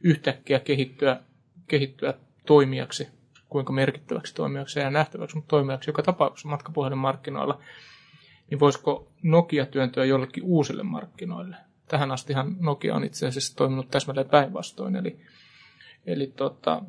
[0.00, 1.20] yhtäkkiä kehittyä,
[1.68, 2.14] kehittyä
[2.46, 3.08] toimijaksi,
[3.50, 7.60] kuinka merkittäväksi toimijaksi ja nähtäväksi, mutta toimijaksi joka tapauksessa matkapuhelinmarkkinoilla,
[8.50, 11.56] niin voisiko Nokia työntyä jollekin uusille markkinoille?
[11.88, 15.20] Tähän astihan Nokia on itse asiassa toiminut täsmälleen päinvastoin, eli,
[16.06, 16.82] eli tota,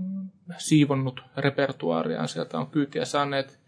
[0.58, 3.60] siivonnut repertuaariaan, sieltä on kyytiä saaneet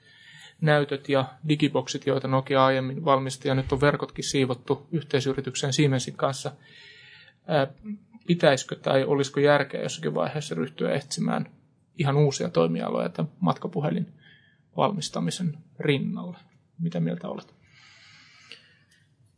[0.62, 6.52] näytöt ja digiboksit, joita Nokia aiemmin valmisti, ja nyt on verkotkin siivottu yhteisyrityksen Siemensin kanssa.
[8.28, 11.50] Pitäisikö tai olisiko järkeä jossakin vaiheessa ryhtyä etsimään
[11.98, 14.14] ihan uusia toimialoja tämän matkapuhelin
[14.78, 16.38] valmistamisen rinnalle?
[16.80, 17.56] Mitä mieltä olet?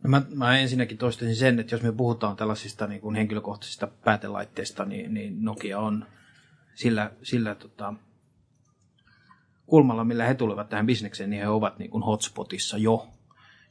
[0.03, 4.85] No mä, mä ensinnäkin toistaisin sen, että jos me puhutaan tällaisista niin kuin henkilökohtaisista päätelaitteista,
[4.85, 6.05] niin, niin Nokia on
[6.75, 7.93] sillä, sillä tota,
[9.65, 13.07] kulmalla, millä he tulevat tähän bisnekseen, niin he ovat niin kuin hotspotissa jo.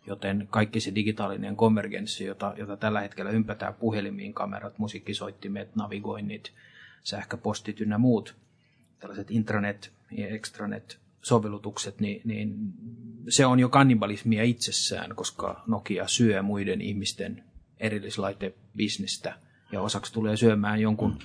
[0.07, 6.53] Joten kaikki se digitaalinen konvergenssi, jota, jota tällä hetkellä ympätään puhelimiin, kamerat, musiikkisoittimet, navigoinnit,
[7.03, 8.35] sähköpostit ynnä muut,
[9.05, 12.57] tällaiset intranet ja extranet sovellutukset, niin, niin
[13.29, 17.45] se on jo kannibalismia itsessään, koska Nokia syö muiden ihmisten
[17.81, 19.35] erillislaitebisnestä
[19.73, 21.19] ja osaksi tulee syömään jonkun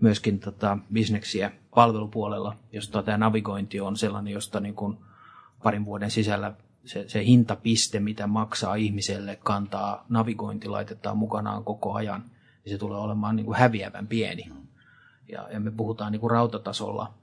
[0.00, 4.96] myöskin tota, bisneksiä palvelupuolella, josta tämä navigointi on sellainen, josta niin kuin
[5.62, 12.24] parin vuoden sisällä se, se hintapiste, mitä maksaa ihmiselle, kantaa navigointilaitetta mukanaan koko ajan,
[12.64, 14.52] niin se tulee olemaan niin kuin häviävän pieni.
[15.28, 17.14] Ja, ja me puhutaan niin kuin rautatasolla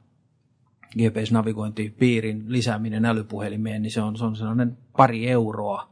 [0.98, 5.90] GPS-navigointipiirin lisääminen älypuhelimeen, niin se on, se on sellainen pari euroa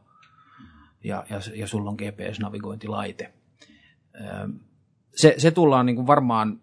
[1.04, 3.32] ja, ja, ja sulla on GPS-navigointilaite.
[5.14, 6.60] Se, se tullaan niin kuin varmaan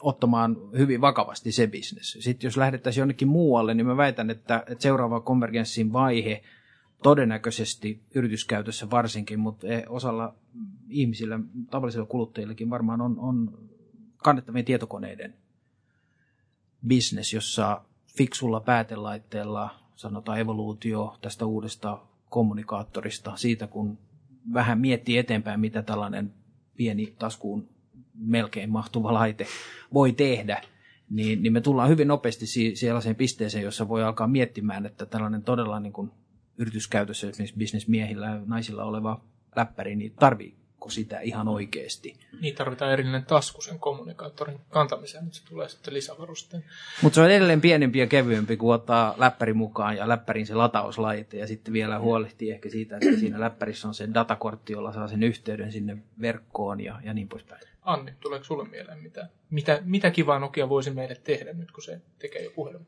[0.00, 2.16] ottamaan hyvin vakavasti se bisnes.
[2.20, 6.42] Sitten jos lähdettäisiin jonnekin muualle, niin mä väitän, että, että seuraava konvergenssin vaihe
[7.02, 10.34] todennäköisesti yrityskäytössä varsinkin, mutta e, osalla
[10.88, 13.58] ihmisillä, tavallisilla kuluttajillekin varmaan on, on
[14.24, 15.34] kannettavien tietokoneiden
[16.88, 17.84] business, jossa
[18.16, 21.98] fiksulla päätelaitteella, sanotaan evoluutio tästä uudesta
[22.30, 23.98] kommunikaattorista, siitä kun
[24.52, 26.34] vähän miettii eteenpäin, mitä tällainen
[26.76, 27.68] pieni taskuun
[28.14, 29.46] melkein mahtuva laite
[29.94, 30.62] voi tehdä,
[31.10, 35.80] niin, niin me tullaan hyvin nopeasti sellaiseen pisteeseen, jossa voi alkaa miettimään, että tällainen todella
[35.80, 36.10] niin kuin
[36.58, 39.24] yrityskäytössä esimerkiksi bisnesmiehillä ja naisilla oleva
[39.56, 42.16] läppäri, niin tarvii pakko sitä ihan oikeasti.
[42.40, 46.64] Niin tarvitaan erillinen tasku sen kommunikaattorin kantamiseen, mutta se tulee sitten lisävarusteen.
[47.02, 51.36] Mutta se on edelleen pienempi ja kevyempi, kuin ottaa läppäri mukaan ja läppärin se latauslaite
[51.36, 55.22] ja sitten vielä huolehtii ehkä siitä, että siinä läppärissä on se datakortti, jolla saa sen
[55.22, 57.60] yhteyden sinne verkkoon ja, ja niin poispäin.
[57.82, 62.00] Anni, tuleeko sulle mieleen, mitä, mitä, mitä kivaa Nokia voisi meille tehdä nyt, kun se
[62.18, 62.86] tekee jo puhelun?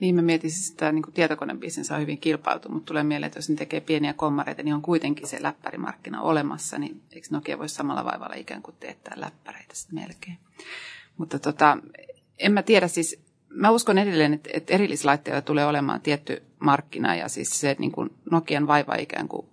[0.00, 3.56] Niin mä mietin, että niin tietokonebisnes on hyvin kilpailtu, mutta tulee mieleen, että jos ne
[3.56, 8.34] tekee pieniä kommareita, niin on kuitenkin se läppärimarkkina olemassa, niin eikö Nokia voisi samalla vaivalla
[8.34, 10.38] ikään kuin teettää läppäreitä sitten melkein.
[11.16, 11.78] Mutta tota,
[12.38, 17.28] en mä tiedä siis, mä uskon edelleen, että, että erillislaitteilla tulee olemaan tietty markkina ja
[17.28, 19.46] siis se niin kuin Nokian vaiva ikään kuin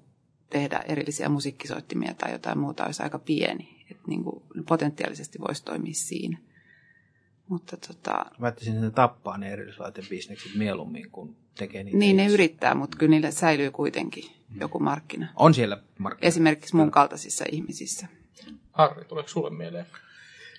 [0.49, 3.85] tehdä erillisiä musiikkisoittimia tai jotain muuta olisi aika pieni.
[3.91, 6.37] Että niin kuin potentiaalisesti voisi toimia siinä.
[7.47, 8.25] Mutta tota...
[8.41, 9.57] Väittäisin, että ne tappaa ne
[10.09, 11.97] bisnekset mieluummin, kun tekee niitä.
[11.97, 14.61] Niin, ne yrittää, mutta kyllä niille säilyy kuitenkin hmm.
[14.61, 15.27] joku markkina.
[15.35, 16.27] On siellä markkina.
[16.27, 18.07] Esimerkiksi mun kaltaisissa ihmisissä.
[18.71, 19.85] Harri, tuleeko sulle mieleen?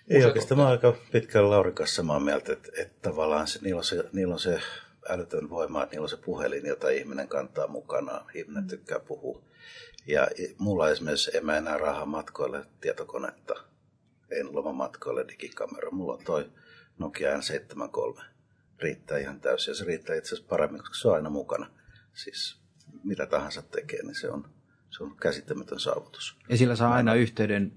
[0.09, 3.79] Ei oikeastaan, mä olen aika pitkään Lauri kanssa samaa mieltä, että, että tavallaan se, niillä,
[3.79, 4.61] on se, niillä on se
[5.09, 8.27] älytön voima, että niillä on se puhelin, jota ihminen kantaa mukanaan.
[8.35, 9.42] Ihminen tykkää puhua.
[10.07, 13.55] Ja mulla esimerkiksi en mä enää rahaa matkoille tietokonetta.
[14.31, 15.90] En lomamatkoille digikamera.
[15.90, 16.51] Mulla on toi
[16.99, 18.23] Nokia N73
[18.79, 19.71] riittää ihan täysin.
[19.71, 21.71] Ja se riittää itse asiassa paremmin, koska se on aina mukana.
[22.15, 22.61] Siis
[23.05, 24.49] mitä tahansa tekee, niin se on,
[24.91, 26.39] se on käsittämätön saavutus.
[26.49, 27.73] Ja sillä saa aina yhteyden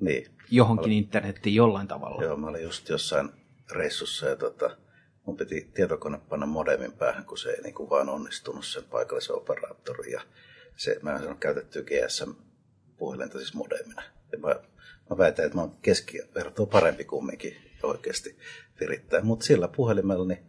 [0.00, 0.30] niin.
[0.50, 2.24] johonkin olin, internettiin jollain tavalla.
[2.24, 3.30] Joo, mä olin just jossain
[3.70, 4.76] reissussa ja tota,
[5.26, 9.36] mun piti tietokone panna modemin päähän, kun se ei niin kuin vaan onnistunut sen paikallisen
[9.36, 10.12] operaattorin.
[10.12, 10.22] Ja
[10.76, 14.02] se, mä en käytetty GSM-puhelinta siis modemina.
[14.32, 14.48] Ja mä,
[15.10, 18.38] mä väitän, että mä oon keskivertoa parempi kumminkin oikeasti
[18.80, 19.22] virittää.
[19.22, 20.44] Mutta sillä puhelimella niin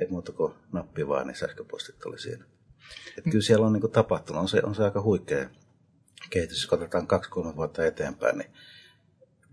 [0.00, 2.44] ei muuta kuin nappi vaan, niin sähköpostit oli siinä.
[3.18, 5.48] Et kyllä siellä on niin kuin tapahtunut, on se, on se aika huikea
[6.30, 6.56] kehitys.
[6.56, 8.50] Jos katsotaan kaksi-kolme vuotta eteenpäin, niin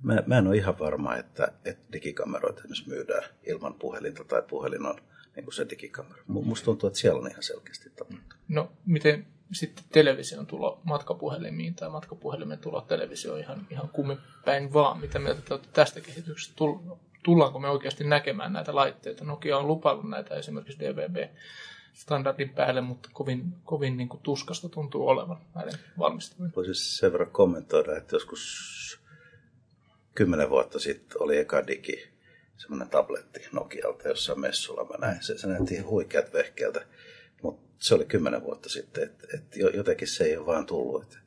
[0.04, 4.86] mä, mä en ole ihan varma, että, että digikameroita esimerkiksi myydään ilman puhelinta tai puhelin
[4.86, 5.02] on
[5.36, 6.24] niin kuin se digikamera.
[6.28, 8.36] Musta tuntuu, että siellä on ihan selkeästi tapahtunut.
[8.48, 15.00] No, miten sitten television tulo matkapuhelimiin tai matkapuhelimen tulo televisioon ihan, ihan kummin päin vaan.
[15.00, 16.56] Mitä mieltä tästä kehityksestä?
[17.28, 19.24] Tullaanko me oikeasti näkemään näitä laitteita?
[19.24, 21.16] Nokia on lupaillut näitä esimerkiksi DVB
[21.94, 26.54] standardin päälle, mutta kovin, kovin niin kuin tuskasta tuntuu olevan näiden valmistaminen.
[26.56, 29.00] Voisin sen verran kommentoida, että joskus
[30.16, 32.10] kymmenen vuotta sitten oli eka digi,
[32.58, 34.84] semmoinen tabletti Nokialta jossain messulla.
[34.84, 36.86] Mä näin, se, se näytti huikeat vehkeältä,
[37.42, 41.04] mutta se oli kymmenen vuotta sitten, että et jotenkin se ei ole vaan tullut.
[41.04, 41.20] Että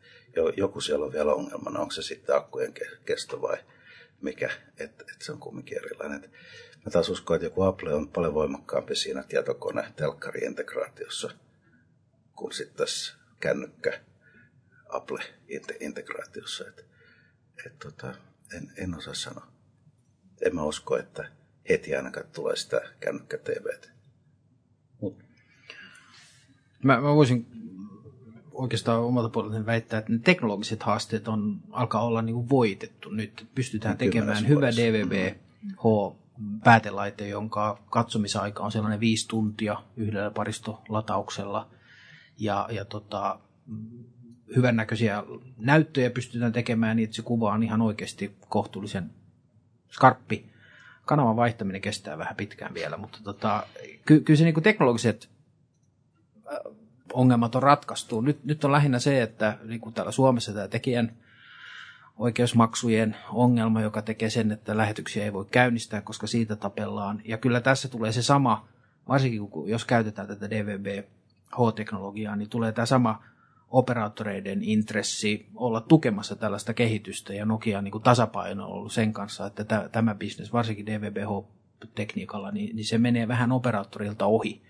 [0.56, 3.58] joku siellä on vielä ongelmana, onko se sitten akkujen kesto vai
[4.20, 6.24] mikä, että et se on kumminkin erilainen.
[6.24, 6.30] Et
[6.84, 11.30] mä taas uskon, että joku Apple on paljon voimakkaampi siinä tietokone telkkari integraatiossa
[12.36, 14.00] kuin sitten tässä kännykkä
[14.88, 15.24] Apple
[15.80, 16.68] integraatiossa.
[16.68, 16.86] Et,
[17.66, 18.14] et tota,
[18.56, 19.46] en, en osaa sanoa.
[20.40, 21.32] En mä usko, että
[21.68, 23.88] heti ainakaan tulee sitä kännykkä TVtä.
[25.00, 25.22] Mut.
[26.84, 27.46] Mä, mä voisin
[28.60, 33.10] oikeastaan omalta puolelta väittää, että ne teknologiset haasteet on, alkaa olla niin kuin voitettu.
[33.10, 36.16] Nyt pystytään tekemään hyvä DVB-H
[36.64, 41.68] päätelaite, jonka katsomisaika on sellainen viisi tuntia yhdellä paristolatauksella.
[42.38, 43.38] Ja, ja tota,
[44.56, 45.24] hyvännäköisiä
[45.56, 49.10] näyttöjä pystytään tekemään niin, että se kuva on ihan oikeasti kohtuullisen
[49.90, 50.50] skarppi.
[51.04, 53.66] Kanavan vaihtaminen kestää vähän pitkään vielä, mutta tota,
[54.06, 55.30] ky- kyllä se niin kuin teknologiset
[57.12, 58.20] ongelmat on ratkaistu.
[58.20, 61.12] Nyt, nyt on lähinnä se, että niin kuin täällä Suomessa tämä tekijän
[62.16, 67.22] oikeusmaksujen ongelma, joka tekee sen, että lähetyksiä ei voi käynnistää, koska siitä tapellaan.
[67.24, 68.68] Ja kyllä tässä tulee se sama,
[69.08, 73.22] varsinkin jos käytetään tätä DVB-H-teknologiaa, niin tulee tämä sama
[73.70, 79.46] operaattoreiden intressi olla tukemassa tällaista kehitystä, ja Nokia on niin kuin tasapaino ollut sen kanssa,
[79.46, 84.62] että tämä bisnes, varsinkin DVB-H-tekniikalla, niin, niin se menee vähän operaattorilta ohi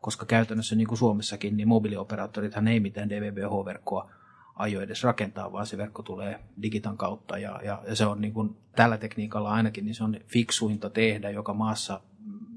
[0.00, 4.10] koska käytännössä niin kuin Suomessakin, niin mobiilioperaattorithan ei mitään DVB-H-verkkoa
[4.54, 8.32] aio edes rakentaa, vaan se verkko tulee digitan kautta ja, ja, ja se on niin
[8.32, 12.00] kuin, tällä tekniikalla ainakin, niin se on fiksuinta tehdä joka maassa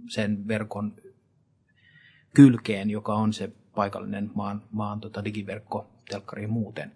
[0.10, 0.95] sen verkon
[2.34, 6.91] kylkeen, joka on se paikallinen maan, maan tota digiverkko telkkariin muuten.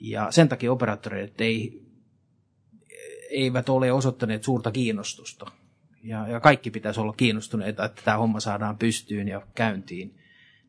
[0.00, 1.86] Ja sen takia operaattorit ei,
[3.30, 5.50] eivät ole osoittaneet suurta kiinnostusta
[6.02, 10.14] ja, ja kaikki pitäisi olla kiinnostuneita, että tämä homma saadaan pystyyn ja käyntiin,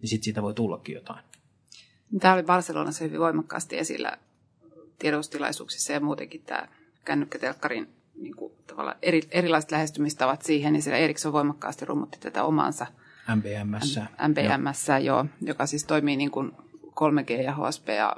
[0.02, 1.24] niin sitten siitä voi tullakin jotain.
[2.20, 4.18] Tämä oli Barcelonassa hyvin voimakkaasti esillä
[5.00, 6.68] tiedotustilaisuuksissa ja muutenkin tämä
[7.06, 8.54] kännykkätelkkarin niin kuin,
[9.02, 12.88] eri, erilaiset lähestymistavat siihen, niin siellä Ericsson voimakkaasti rummutti tätä omansa
[13.36, 14.00] MBMS.
[14.28, 14.98] MBMS, joo.
[14.98, 16.52] joo, joka siis toimii niin kuin
[16.86, 18.16] 3G ja HSP ja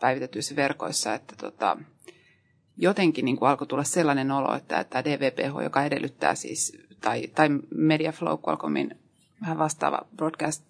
[0.00, 1.76] päivitetyissä verkoissa, että tota,
[2.76, 7.48] jotenkin niin kuin alkoi tulla sellainen olo, että tämä DVPH, joka edellyttää siis, tai, tai
[7.74, 8.98] Mediaflow Qualcommin
[9.40, 10.64] vähän vastaava broadcast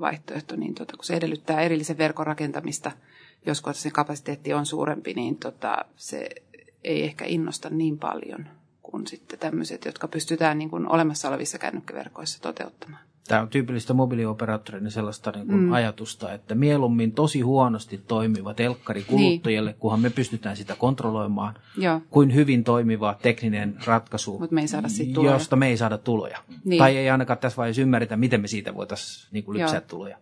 [0.00, 2.92] vaihtoehto, niin tota, kun se edellyttää erillisen verkon rakentamista,
[3.46, 6.28] jos se kapasiteetti on suurempi, niin tota, se
[6.84, 8.48] ei ehkä innosta niin paljon
[8.82, 13.02] kuin sitten tämmöiset, jotka pystytään niin kuin olemassa olevissa kännykkäverkoissa toteuttamaan.
[13.28, 15.72] Tämä on tyypillistä mobiilioperaattorin sellaista niin kuin mm.
[15.72, 19.80] ajatusta, että mieluummin tosi huonosti toimiva telkkari kuluttajille, niin.
[19.80, 22.00] kunhan me pystytään sitä kontrolloimaan, Joo.
[22.10, 25.32] kuin hyvin toimiva tekninen ratkaisu, Mut me ei saada siitä tuloja.
[25.32, 26.38] josta me ei saada tuloja.
[26.64, 26.78] Niin.
[26.78, 29.88] Tai ei ainakaan tässä vaiheessa ymmärretä, miten me siitä voitaisiin niin kuin lypsää Joo.
[29.88, 30.18] tuloja.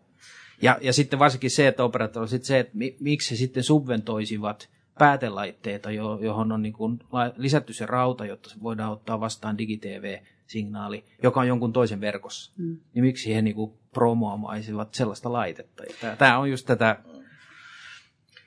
[0.63, 5.91] Ja, ja sitten varsinkin se, että operaattori sitten se, että miksi he sitten subventoisivat päätelaitteita,
[6.21, 7.01] johon on niin kuin
[7.37, 10.17] lisätty se rauta, jotta voidaan ottaa vastaan digitv
[10.53, 12.53] signaali, joka on jonkun toisen verkossa.
[12.57, 12.77] Mm.
[12.95, 15.83] Niin miksi he niinku promoamaisivat sellaista laitetta?
[16.19, 16.97] Tämä on just tätä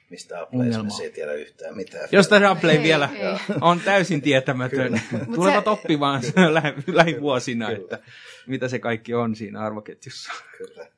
[0.10, 0.66] mistä Apple
[1.04, 2.10] ei tiedä yhtään mitään.
[2.12, 3.56] Josta Apple ei, vielä ei.
[3.62, 5.02] on täysin tietämätön.
[5.36, 5.70] Tulevat se...
[5.70, 6.22] oppimaan
[6.88, 8.00] lähivuosina, että
[8.48, 10.32] mitä se kaikki on siinä arvoketjussa.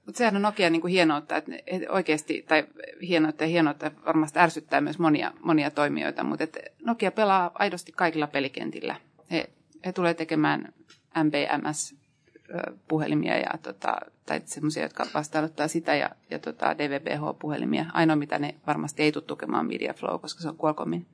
[0.05, 1.51] Mutta sehän on Nokia niin kuin hienoutta, että
[1.89, 2.67] oikeasti, tai
[3.01, 6.45] hienoutta ja hienoutta varmasti ärsyttää myös monia, monia toimijoita, mutta
[6.85, 8.95] Nokia pelaa aidosti kaikilla pelikentillä.
[9.31, 9.49] He,
[9.85, 10.73] he tulee tekemään
[11.23, 17.85] MBMS-puhelimia ja, tota, tai semmoisia, jotka vastaanottaa sitä ja, ja tota DVB-H-puhelimia.
[17.93, 21.07] Ainoa, mitä ne varmasti ei tule tukemaan MediaFlow, koska se on Qualcommin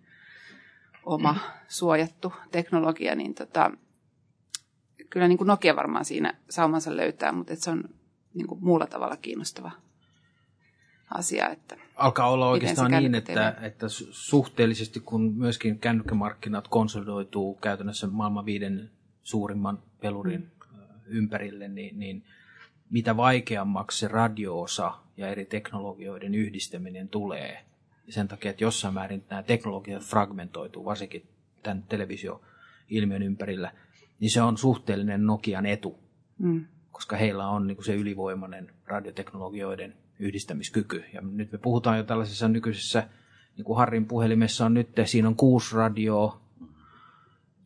[1.06, 1.36] oma
[1.68, 3.72] suojattu teknologia, niin tota,
[5.10, 7.84] kyllä niin kuin Nokia varmaan siinä saumansa löytää, mutta se on
[8.34, 9.72] niin kuin muulla tavalla kiinnostava
[11.10, 11.50] asia.
[11.50, 18.92] Että Alkaa olla oikeastaan niin, että, että suhteellisesti kun myöskin kännykkämarkkinat konsolidoituu käytännössä maailman viiden
[19.24, 20.80] suurimman pelurin mm.
[21.06, 22.24] ympärille, niin, niin
[22.90, 27.66] mitä vaikeammaksi se radioosa ja eri teknologioiden yhdistäminen tulee.
[28.08, 31.28] Ja sen takia, että jossain määrin nämä teknologiat fragmentoituu, varsinkin
[31.64, 33.72] tämän televisioilmiön ympärillä,
[34.20, 36.00] niin se on suhteellinen Nokian etu,
[36.38, 36.66] mm.
[36.92, 41.04] koska heillä on niin kuin se ylivoimainen radioteknologioiden yhdistämiskyky.
[41.14, 43.08] Ja nyt me puhutaan jo tällaisessa nykyisessä,
[43.58, 46.43] niin kuin Harrin puhelimessa on nyt, siinä on kuusi radioa,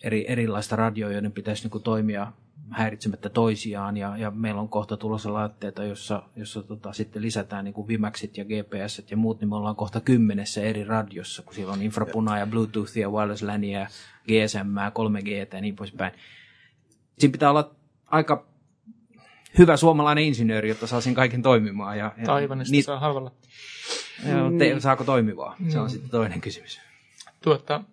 [0.04, 2.32] eri, erilaista radioa, joiden pitäisi niin kuin toimia
[2.70, 7.74] häiritsemättä toisiaan ja, ja meillä on kohta tulossa laitteita, jossa, jossa tota, sitten lisätään niin
[7.74, 11.74] kuin Vimexit ja GPS ja muut, niin me ollaan kohta kymmenessä eri radiossa, kun siellä
[11.74, 13.88] on infrapunaa ja Bluetoothia, wireless LANia,
[14.24, 16.12] GSM, 3G ja niin poispäin.
[17.18, 17.76] Siinä pitää olla
[18.06, 18.48] aika
[19.58, 21.98] hyvä suomalainen insinööri, jotta saa sen kaiken toimimaan.
[21.98, 22.86] Ja, ja Taivanista niit...
[22.86, 23.32] saa halvalla.
[24.30, 24.82] Joo, te, niin.
[24.82, 25.56] saako toimivaa?
[25.70, 25.90] Se on mm.
[25.90, 26.82] sitten toinen kysymys.
[27.42, 27.84] Tuota,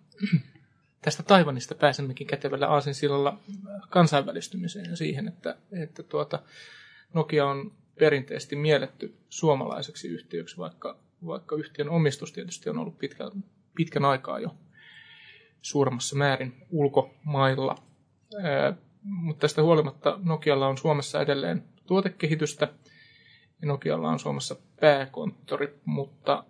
[1.05, 3.39] tästä Taivanista pääsemmekin kätevällä aasinsillalla
[3.89, 6.39] kansainvälistymiseen ja siihen, että, että tuota,
[7.13, 13.31] Nokia on perinteisesti mielletty suomalaiseksi yhtiöksi, vaikka, vaikka yhtiön omistus tietysti on ollut pitkän,
[13.75, 14.55] pitkän aikaa jo
[15.61, 17.75] suuremmassa määrin ulkomailla.
[18.43, 22.67] Ää, mutta tästä huolimatta Nokialla on Suomessa edelleen tuotekehitystä
[23.61, 26.43] ja Nokialla on Suomessa pääkonttori, mutta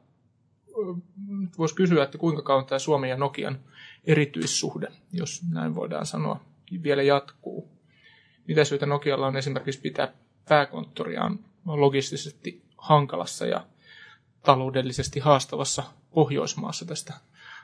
[1.58, 3.60] voisi kysyä, että kuinka kauan tämä Suomen ja Nokian
[4.08, 6.40] erityissuhde, jos näin voidaan sanoa,
[6.84, 7.70] vielä jatkuu.
[8.48, 10.14] Mitä syytä Nokialla on esimerkiksi pitää
[10.50, 13.66] pääkonttoriaan logistisesti hankalassa ja
[14.44, 15.84] taloudellisesti haastavassa
[16.14, 16.86] Pohjoismaassa.
[16.86, 17.14] Tästä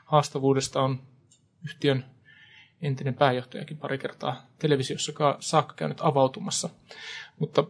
[0.04, 1.00] haastavuudesta on
[1.64, 2.04] yhtiön
[2.82, 6.70] entinen pääjohtajakin pari kertaa televisiossa saakka käynyt avautumassa.
[7.38, 7.64] Mutta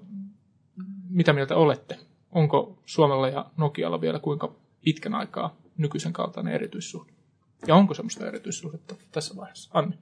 [1.08, 1.98] mitä mieltä olette?
[2.32, 4.54] Onko Suomella ja Nokialla vielä kuinka
[4.84, 7.11] pitkän aikaa nykyisen kaltainen erityissuhde?
[7.66, 9.70] Ja onko semmoista erityissuhdetta tässä vaiheessa?
[9.74, 9.98] Anni.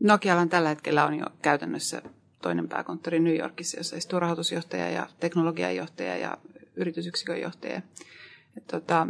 [0.00, 2.02] Nokialla tällä hetkellä on jo käytännössä
[2.42, 6.38] toinen pääkonttori New Yorkissa, jossa istuu rahoitusjohtaja ja teknologiajohtaja ja
[6.76, 7.82] yritysyksikön johtaja.
[8.70, 9.06] Tota,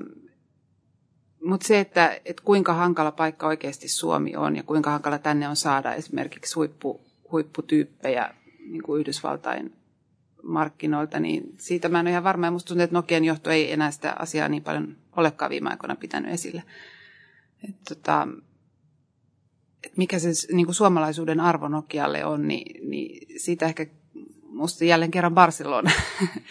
[1.44, 5.56] Mutta se, että, että kuinka hankala paikka oikeasti Suomi on ja kuinka hankala tänne on
[5.56, 7.00] saada esimerkiksi huippu,
[7.32, 9.72] huipputyyppejä niin kuin Yhdysvaltain
[10.42, 12.46] markkinoilta, niin siitä mä en ole ihan varma.
[12.46, 15.96] Ja musta tuntuu, että Nokian johto ei enää sitä asiaa niin paljon olekaan viime aikoina
[15.96, 16.62] pitänyt esillä.
[17.68, 18.28] Et tota,
[19.84, 23.86] et mikä se niin kuin suomalaisuuden arvo Nokialle on, niin, niin siitä ehkä
[24.44, 25.90] musta jälleen kerran Barcelona,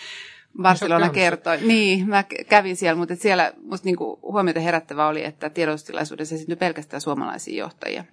[0.61, 1.57] Barcelona kertoi.
[1.57, 6.55] Niin, mä kävin siellä, mutta siellä musta niin kuin huomiota herättävä oli, että tiedotustilaisuudessa esiintyi
[6.55, 8.03] pelkästään suomalaisia johtajia.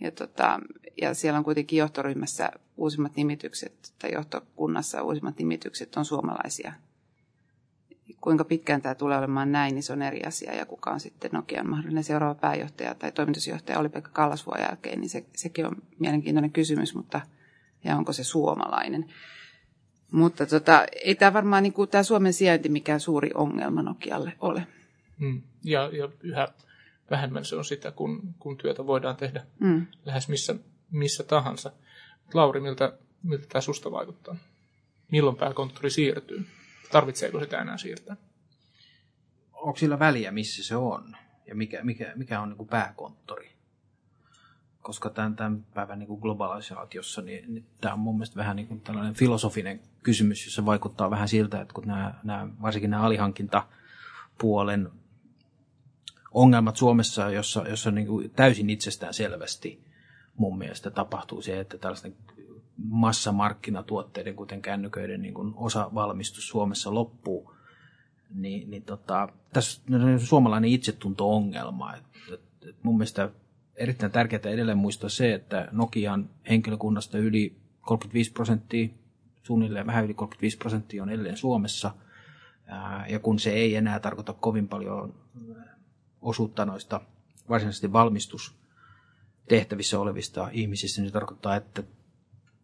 [0.00, 0.60] Ja, tota,
[1.00, 6.72] ja siellä on kuitenkin johtoryhmässä uusimmat nimitykset, tai johtokunnassa uusimmat nimitykset on suomalaisia
[8.20, 10.54] kuinka pitkään tämä tulee olemaan näin, niin se on eri asia.
[10.54, 15.10] Ja kuka on sitten Nokian mahdollinen seuraava pääjohtaja tai toimitusjohtaja oli Pekka Kallasvuon jälkeen, niin
[15.10, 17.20] se, sekin on mielenkiintoinen kysymys, mutta
[17.84, 19.12] ja onko se suomalainen.
[20.10, 24.66] Mutta tota, ei tämä varmaan niin kuin, tämä Suomen sijainti mikään suuri ongelma Nokialle ole.
[25.18, 25.42] Mm.
[25.64, 26.48] Ja, ja yhä
[27.10, 29.86] vähemmän se on sitä, kun, kun työtä voidaan tehdä mm.
[30.04, 30.54] lähes missä,
[30.90, 31.72] missä tahansa.
[32.34, 34.36] Lauri, miltä, miltä tämä susta vaikuttaa?
[35.12, 36.46] Milloin pääkonttori siirtyy?
[36.92, 38.16] Tarvitseeko sitä enää siirtää?
[39.52, 41.16] Onko sillä väliä, missä se on?
[41.46, 43.52] Ja mikä, mikä, mikä on niin kuin pääkonttori?
[44.82, 48.68] Koska tämän, tämän päivän niin kuin globalisaatiossa, niin, niin tämä on mun mielestä vähän niin
[48.68, 54.90] kuin tällainen filosofinen kysymys, jossa vaikuttaa vähän siltä, että kun nämä, nämä varsinkin nämä alihankintapuolen
[56.30, 59.84] ongelmat Suomessa, jossa, jossa niin kuin täysin itsestään selvästi
[60.36, 62.16] mun mielestä tapahtuu se, että tällaisten
[62.76, 67.56] massamarkkinatuotteiden, kuten kännyköiden niin kuin osa valmistus Suomessa loppuu,
[68.34, 71.94] niin, niin tota, tässä on suomalainen itsetunto-ongelma.
[71.94, 73.30] Et, et, et mun mielestä
[73.76, 78.88] erittäin tärkeää edelleen muistaa se, että Nokian henkilökunnasta yli 35 prosenttia,
[79.42, 81.90] suunnilleen vähän yli 35 prosenttia on edelleen Suomessa.
[83.08, 85.14] Ja kun se ei enää tarkoita kovin paljon
[86.22, 87.00] osuutta noista
[87.48, 91.82] varsinaisesti valmistustehtävissä olevista ihmisistä, niin se tarkoittaa, että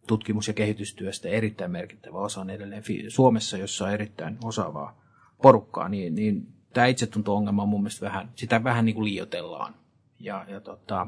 [0.07, 5.01] tutkimus- ja kehitystyöstä erittäin merkittävä osa on edelleen Suomessa, jossa on erittäin osaavaa
[5.41, 9.75] porukkaa, niin, niin tämä itsetunto-ongelma on mun mielestä vähän, sitä vähän niin kuin liiotellaan.
[10.19, 11.07] Ja, ja tota,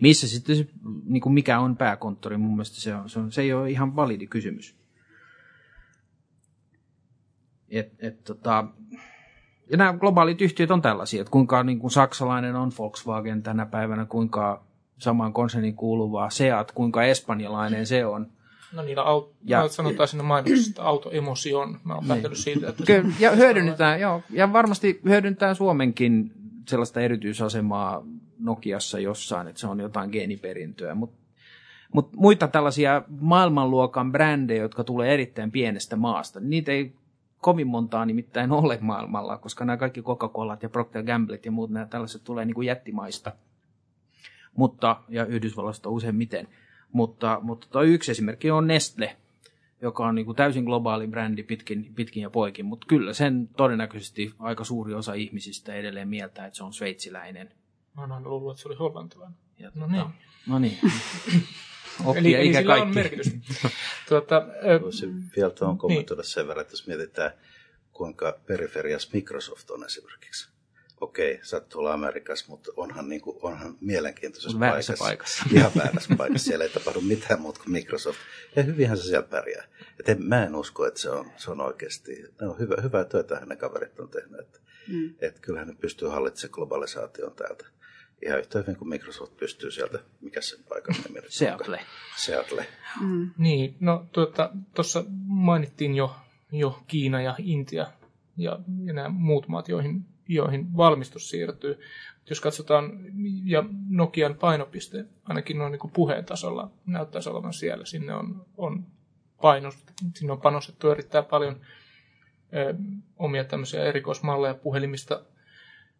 [0.00, 0.68] missä sitten
[1.04, 3.96] niin kuin mikä on pääkonttori, mun mielestä se, on, se, on, se ei ole ihan
[3.96, 4.76] validi kysymys.
[7.68, 8.64] Et, et, tota,
[9.70, 14.04] ja nämä globaalit yhtiöt on tällaisia, että kuinka niin kuin saksalainen on Volkswagen tänä päivänä,
[14.04, 14.64] kuinka
[15.02, 18.26] samaan konsernin kuuluvaa Seat, kuinka espanjalainen se on.
[18.72, 21.80] No niillä aut- ja, sanotaan sinne mainoksessa, että autoemotion.
[21.84, 22.36] Mä oon niin.
[22.36, 22.68] siitä.
[22.68, 26.32] Että Kyllä, ja hyödynnetään, joo, ja varmasti hyödyntää Suomenkin
[26.68, 28.02] sellaista erityisasemaa
[28.38, 31.22] Nokiassa jossain, että se on jotain geeniperintöä, mutta
[31.92, 36.92] mut muita tällaisia maailmanluokan brändejä, jotka tulee erittäin pienestä maasta, niin niitä ei
[37.40, 41.86] kovin montaa nimittäin ole maailmalla, koska nämä kaikki Coca-Colat ja Procter Gamblet ja muut nämä
[41.86, 43.32] tällaiset tulee niin kuin jättimaista
[44.56, 46.48] mutta, ja Yhdysvalloista useimmiten.
[46.92, 49.16] Mutta, mutta tuo yksi esimerkki on Nestle,
[49.82, 54.34] joka on niin kuin täysin globaali brändi pitkin, pitkin ja poikin, mutta kyllä sen todennäköisesti
[54.38, 57.52] aika suuri osa ihmisistä edelleen mieltää, että se on sveitsiläinen.
[57.96, 59.38] Mä oon luullut, että se oli hollantilainen.
[59.58, 60.04] Ja, no niin.
[60.46, 60.78] No niin.
[62.04, 62.88] Oppia eli, eli eikä sillä kaikki.
[62.88, 63.38] on merkitystä.
[64.08, 64.42] tuota,
[64.82, 67.30] Voisin vielä tuohon kommentoida sen verran, että jos mietitään,
[67.92, 70.51] kuinka periferias Microsoft on esimerkiksi.
[71.02, 75.44] Okei, sattuu olla Amerikassa, mutta onhan, niin kuin, onhan mielenkiintoisessa On väärässä paikassa.
[75.44, 75.58] paikassa.
[75.58, 76.44] Ihan väärässä paikassa.
[76.44, 78.18] Siellä ei tapahdu mitään muuta kuin Microsoft.
[78.56, 79.64] Ja hyvinhän se siellä pärjää.
[80.00, 83.04] Et en, mä en usko, että se on, se on oikeasti, ne on hyvä, hyvää
[83.04, 84.40] työtä ne kaverit on tehnyt.
[84.40, 85.14] Että, mm.
[85.20, 87.66] et kyllähän ne pystyy hallitsemaan globalisaation täältä.
[88.26, 91.80] Ihan yhtä hyvin kuin Microsoft pystyy sieltä, mikä sen paikan nimi nyt Seattle.
[92.16, 92.66] Seattle.
[93.38, 96.16] Niin, no tuota, tuossa mainittiin jo,
[96.52, 97.86] jo Kiina ja Intia
[98.36, 101.80] ja, ja nämä muut maat, joihin, joihin valmistus siirtyy.
[102.30, 103.00] Jos katsotaan,
[103.44, 107.84] ja Nokian painopiste ainakin noin niin puheen tasolla näyttäisi olevan siellä.
[107.84, 108.86] Sinne on, on,
[109.40, 111.60] painos, sinne on panostettu erittäin paljon
[112.54, 112.74] ö,
[113.16, 115.22] omia tämmöisiä erikoismalleja puhelimista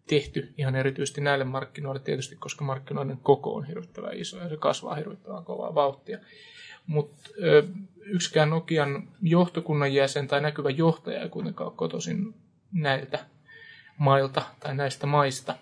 [0.06, 4.94] tehty ihan erityisesti näille markkinoille tietysti, koska markkinoiden koko on hirvittävän iso ja se kasvaa
[4.94, 6.18] hirvittävän kovaa vauhtia.
[6.86, 7.30] Mutta
[8.00, 12.34] yksikään Nokian johtokunnan jäsen tai näkyvä johtaja ei kuitenkaan ole kotoisin
[12.72, 13.26] näiltä
[13.98, 15.54] mailta tai näistä maista.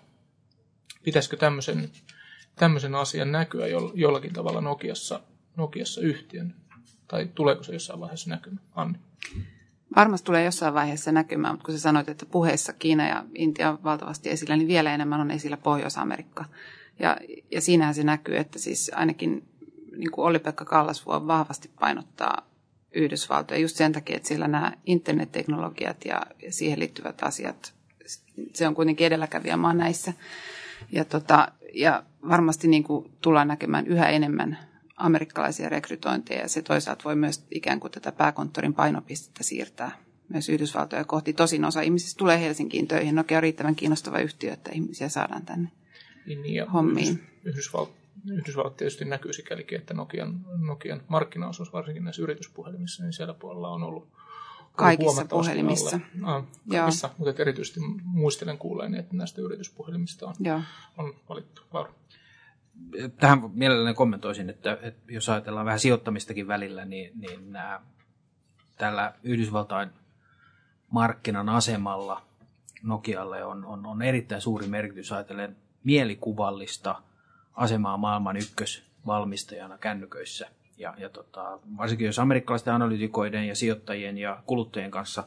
[1.03, 1.89] Pitäisikö tämmöisen,
[2.55, 5.19] tämmöisen asian näkyä jo- jollakin tavalla Nokiassa,
[5.57, 6.55] Nokiassa yhtiön?
[7.07, 8.65] Tai tuleeko se jossain vaiheessa näkymään?
[8.75, 8.99] Anni.
[9.95, 13.83] Varmasti tulee jossain vaiheessa näkymään, mutta kun sä sanoit, että puheessa Kiina ja Intia on
[13.83, 16.45] valtavasti esillä, niin vielä enemmän on esillä Pohjois-Amerikka.
[16.99, 17.17] Ja,
[17.51, 19.47] ja siinähän se näkyy, että siis ainakin
[19.97, 22.47] niin kuin Olli-Pekka Kallasvuo vahvasti painottaa
[22.91, 27.73] Yhdysvaltoja just sen takia, että siellä nämä internetteknologiat ja siihen liittyvät asiat,
[28.53, 30.13] se on kuitenkin edelläkävijämaa näissä.
[30.91, 34.57] Ja, tota, ja varmasti niin kuin tullaan näkemään yhä enemmän
[34.97, 39.91] amerikkalaisia rekrytointeja ja se toisaalta voi myös ikään kuin tätä pääkonttorin painopistettä siirtää
[40.29, 41.33] myös Yhdysvaltoja kohti.
[41.33, 43.15] Tosin osa ihmisistä tulee Helsinkiin töihin.
[43.15, 45.71] Nokia on riittävän kiinnostava yhtiö, että ihmisiä saadaan tänne.
[46.25, 47.07] Niin, ja Hommiin.
[47.07, 47.93] Yhdys- Yhdysvalt,
[48.31, 53.83] Yhdysvallat tietysti näkyy sikälikin, että Nokian, Nokian markkinaosuus varsinkin näissä yrityspuhelimissa, niin siellä puolella on
[53.83, 54.07] ollut
[54.75, 55.99] Kaikissa puhelimissa.
[56.23, 60.61] Ah, kaikissa, mutta että erityisesti muistelen kuulleeni, että näistä yrityspuhelimista on, Joo.
[60.97, 61.61] on valittu.
[61.73, 61.93] Laura.
[63.19, 67.81] Tähän mielelläni kommentoisin, että, että jos ajatellaan vähän sijoittamistakin välillä, niin, niin nämä,
[68.77, 69.89] tällä Yhdysvaltain
[70.89, 72.21] markkinan asemalla
[72.83, 77.01] Nokialle on, on, on erittäin suuri merkitys ajatellen mielikuvallista
[77.53, 80.49] asemaa maailman ykkösvalmistajana kännyköissä.
[80.81, 85.23] Ja, ja tota, varsinkin jos amerikkalaisten analytikoiden ja sijoittajien ja kuluttajien kanssa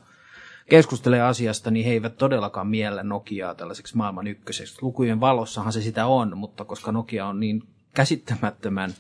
[0.69, 4.79] keskustelee asiasta, niin he eivät todellakaan miellä Nokiaa tällaiseksi maailman ykköseksi.
[4.83, 7.63] Lukujen valossahan se sitä on, mutta koska Nokia on niin
[7.95, 8.95] käsittämättömän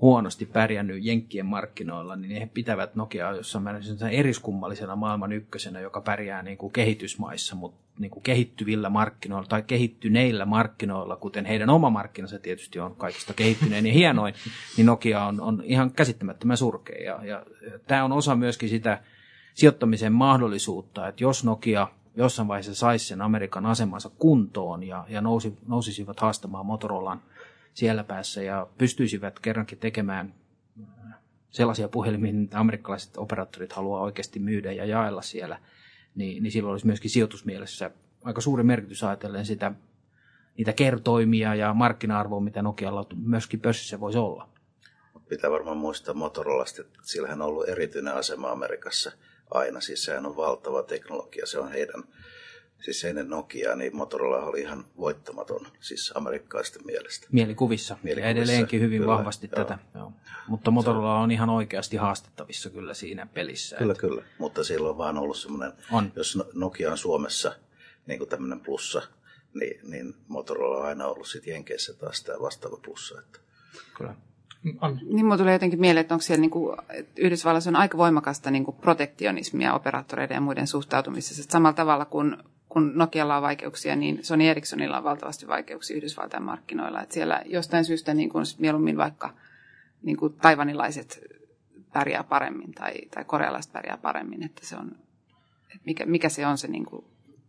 [0.00, 6.42] huonosti pärjännyt Jenkkien markkinoilla, niin he pitävät Nokiaa jossain määrin eriskummallisena maailman ykkösenä, joka pärjää
[6.42, 12.38] niin kuin kehitysmaissa, mutta niin kuin kehittyvillä markkinoilla tai kehittyneillä markkinoilla, kuten heidän oma markkinansa
[12.38, 14.34] tietysti on kaikista kehittynein ja hienoin,
[14.76, 17.04] niin Nokia on, on ihan käsittämättömän surkea.
[17.04, 17.46] Ja, ja
[17.86, 19.02] tämä on osa myöskin sitä
[19.54, 25.58] sijoittamisen mahdollisuutta, että jos Nokia jossain vaiheessa saisi sen Amerikan asemansa kuntoon ja, ja nousi,
[25.66, 27.20] nousisivat haastamaan Motorolan
[27.74, 30.34] siellä päässä ja pystyisivät kerrankin tekemään
[31.50, 35.58] sellaisia puhelimia, mitä amerikkalaiset operaattorit haluaa oikeasti myydä ja jaella siellä,
[36.14, 37.90] niin, niin silloin olisi myöskin sijoitusmielessä
[38.24, 39.72] aika suuri merkitys ajatellen sitä,
[40.56, 44.48] niitä kertoimia ja markkina-arvoa, mitä Nokialla myöskin pörssissä voisi olla.
[45.28, 49.12] Pitää varmaan muistaa Motorolasta, että sillähän on ollut erityinen asema Amerikassa
[49.50, 49.80] aina.
[49.80, 52.04] Siis sehän on valtava teknologia, se on heidän,
[52.80, 57.26] siis ennen Nokiaa, niin Motorola oli ihan voittamaton, siis amerikkalaisten mielestä.
[57.32, 59.64] Mielikuvissa, Mielikuvissa, ja edelleenkin hyvin kyllä, vahvasti joo.
[59.64, 59.78] tätä.
[59.94, 60.12] Joo.
[60.48, 63.76] Mutta Motorola on ihan oikeasti haastettavissa kyllä siinä pelissä.
[63.76, 64.22] Kyllä, kyllä.
[64.38, 66.12] Mutta silloin on vaan ollut semmoinen, On.
[66.16, 67.54] jos No- Nokia on Suomessa
[68.06, 69.02] niin kuin tämmöinen plussa,
[69.54, 73.18] niin, niin Motorola on aina ollut sitten Jenkeissä taas tämä vastaava plussa.
[73.20, 73.38] Että
[73.96, 74.14] Kyllä.
[74.80, 75.00] Anni.
[75.04, 78.50] Niin mulla tulee jotenkin mieleen, että onko siellä niin kuin, että Yhdysvalloissa on aika voimakasta
[78.50, 81.42] niin kuin protektionismia operaattoreiden ja muiden suhtautumisessa.
[81.42, 82.36] Että samalla tavalla kuin
[82.78, 87.02] kun Nokialla on vaikeuksia, niin Sony Ericssonilla on valtavasti vaikeuksia Yhdysvaltain markkinoilla.
[87.02, 89.34] Että siellä jostain syystä niin kuin mieluummin vaikka
[90.02, 91.20] niin kuin taivanilaiset
[91.92, 94.44] pärjää paremmin tai, tai korealaiset pärjää paremmin.
[94.44, 94.90] Että se on,
[95.64, 97.04] että mikä, mikä se on se niin kuin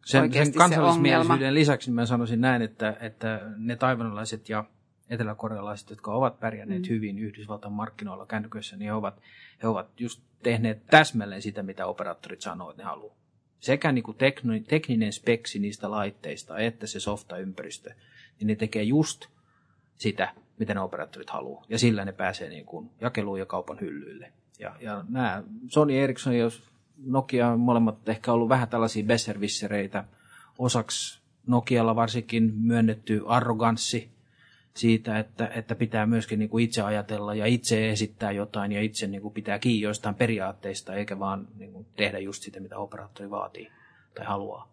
[0.05, 1.53] Sen, sen se kansallismielisyyden ongelma.
[1.53, 4.63] lisäksi mä sanoisin näin, että, että ne taivanilaiset ja
[5.09, 6.89] eteläkorealaiset, jotka ovat pärjänneet mm.
[6.89, 9.21] hyvin Yhdysvaltain markkinoilla kännyköissä, niin he ovat,
[9.63, 13.18] he ovat just tehneet täsmälleen sitä, mitä operaattorit sanoo, että ne haluaa.
[13.59, 17.93] Sekä niin kuin tekni, tekninen speksi niistä laitteista, että se softa-ympäristö,
[18.39, 19.25] niin ne tekee just
[19.95, 21.65] sitä, mitä ne operaattorit haluaa.
[21.69, 24.31] Ja sillä ne pääsee niin kuin jakeluun ja kaupan hyllyille.
[24.59, 26.49] Ja, ja nämä Sony Ericsson ja
[27.05, 30.03] Nokia molemmat ehkä ollut vähän tällaisia besservissereitä.
[30.57, 34.09] Osaksi Nokialla varsinkin myönnetty arroganssi
[34.79, 39.07] siitä, että, että pitää myöskin niin kuin itse ajatella ja itse esittää jotain ja itse
[39.07, 43.29] niin kuin pitää kiinni joistain periaatteista, eikä vaan niin kuin tehdä just sitä, mitä operaattori
[43.29, 43.71] vaatii
[44.15, 44.69] tai haluaa.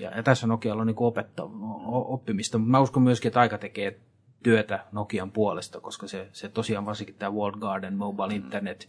[0.00, 1.42] Ja, ja tässä Nokialla on niin kuin opetta,
[1.86, 2.58] oppimista.
[2.58, 3.98] Mä uskon myöskin, että aika tekee
[4.42, 8.88] työtä Nokian puolesta, koska se, se tosiaan varsinkin tämä World Garden Mobile Internet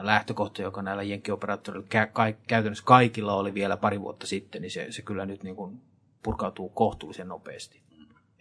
[0.00, 4.86] lähtökohta, joka näillä jenkkioperaattoreilla kä- ka- käytännössä kaikilla oli vielä pari vuotta sitten, niin se,
[4.90, 5.80] se kyllä nyt niin kuin
[6.22, 7.83] purkautuu kohtuullisen nopeasti.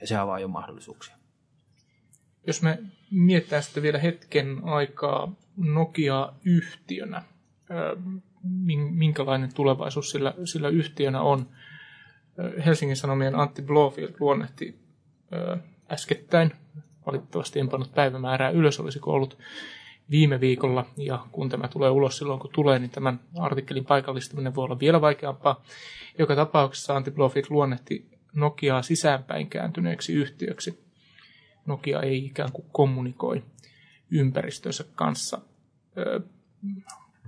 [0.01, 1.15] Ja se avaa jo mahdollisuuksia.
[2.47, 2.79] Jos me
[3.11, 7.23] mietitään sitten vielä hetken aikaa Nokia-yhtiönä,
[8.91, 11.49] minkälainen tulevaisuus sillä, sillä yhtiönä on.
[12.65, 14.79] Helsingin Sanomien Antti Blofield luonnehti
[15.91, 16.51] äskettäin,
[17.05, 19.37] valitettavasti en pannut päivämäärää ylös, olisiko ollut
[20.09, 24.63] viime viikolla, ja kun tämä tulee ulos silloin, kun tulee, niin tämän artikkelin paikallistaminen voi
[24.63, 25.63] olla vielä vaikeampaa.
[26.19, 30.83] Joka tapauksessa Antti Blofield luonnehti Nokiaa sisäänpäin kääntyneeksi yhtiöksi.
[31.65, 33.43] Nokia ei ikään kuin kommunikoi
[34.11, 35.41] ympäristönsä kanssa
[35.97, 36.21] ö,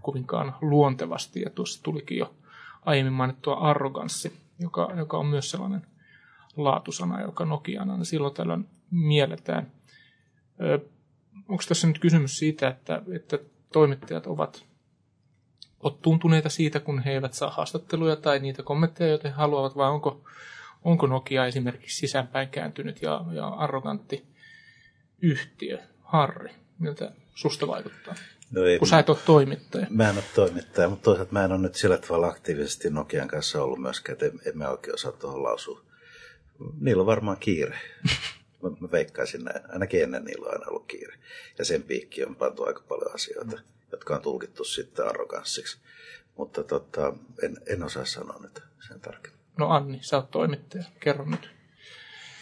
[0.02, 2.36] kovinkaan luontevasti, ja tuossa tulikin jo
[2.86, 5.88] aiemmin mainittua arroganssi, joka, joka on myös sellainen
[6.58, 9.72] laatusana, joka Nokiana silloin tällöin mielletään.
[10.62, 10.80] Ö,
[11.48, 13.40] onko tässä nyt kysymys siitä, että, että
[13.74, 14.66] toimittajat ovat
[15.80, 20.24] ottuuntuneita siitä, kun he eivät saa haastatteluja tai niitä kommentteja, joita he haluavat, vai onko,
[20.86, 24.26] onko Nokia esimerkiksi sisäänpäin kääntynyt ja, ja arrogantti
[25.22, 26.52] yhtiö, Harri?
[26.80, 28.16] Miltä susta vaikuttaa?
[28.52, 29.88] No ei, kun sä et ole toimittaja.
[29.90, 33.64] Mä en ole toimittaja, mutta toisaalta mä en ole nyt sillä tavalla aktiivisesti Nokian kanssa
[33.64, 35.82] ollut myöskään, että emme oikein osaa tuohon lausua.
[36.80, 37.80] Niillä on varmaan kiire.
[38.64, 39.72] Mä, mä veikkaisin näin.
[39.72, 41.18] Ainakin ennen niillä on aina ollut kiire.
[41.58, 43.64] Ja sen piikki on pantu aika paljon asioita, mm.
[43.92, 45.78] jotka on tulkittu sitten arroganssiksi.
[46.38, 47.14] Mutta tota,
[47.44, 49.35] en, en osaa sanoa nyt sen tarkemmin.
[49.58, 50.84] No Anni, sä oot toimittaja.
[51.00, 51.50] Kerro nyt.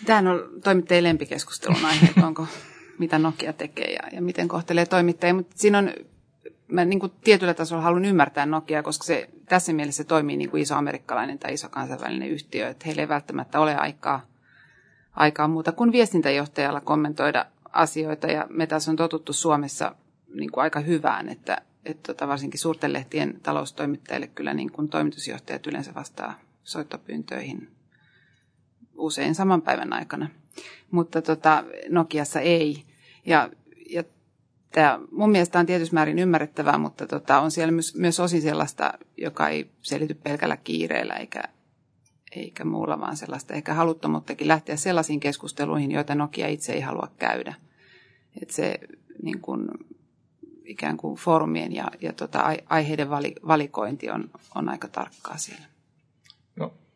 [0.05, 2.47] Tämähän on toimittajien lempikeskustelun aihe, että onko,
[2.99, 5.33] mitä Nokia tekee ja, ja miten kohtelee toimittajia.
[5.33, 5.93] Mutta siinä on,
[6.67, 10.49] mä niin kuin tietyllä tasolla haluan ymmärtää Nokia, koska se tässä mielessä se toimii niin
[10.49, 12.67] kuin iso amerikkalainen tai iso kansainvälinen yhtiö.
[12.67, 14.21] Että heillä ei välttämättä ole aikaa
[15.15, 18.27] aikaa muuta kuin viestintäjohtajalla kommentoida asioita.
[18.27, 19.95] Ja me tässä on totuttu Suomessa
[20.33, 25.67] niin kuin aika hyvään, että, että tota, varsinkin suurten lehtien taloustoimittajille kyllä niin kuin toimitusjohtajat
[25.67, 27.73] yleensä vastaa soittopyyntöihin
[28.95, 30.29] usein saman päivän aikana.
[30.91, 32.83] Mutta tota, Nokiassa ei.
[33.25, 33.49] Ja,
[33.89, 34.03] ja
[34.71, 38.93] tämä mun mielestä on tietysti määrin ymmärrettävää, mutta tota, on siellä myös, myös osin sellaista,
[39.17, 41.43] joka ei selity pelkällä kiireellä eikä,
[42.31, 47.53] eikä muulla, vaan sellaista ehkä haluttomuuttakin lähteä sellaisiin keskusteluihin, joita Nokia itse ei halua käydä.
[48.41, 48.79] Että se
[49.23, 49.67] niin kuin,
[50.65, 55.72] ikään kuin foorumien ja, ja tota, aiheiden vali, valikointi on, on aika tarkkaa siellä.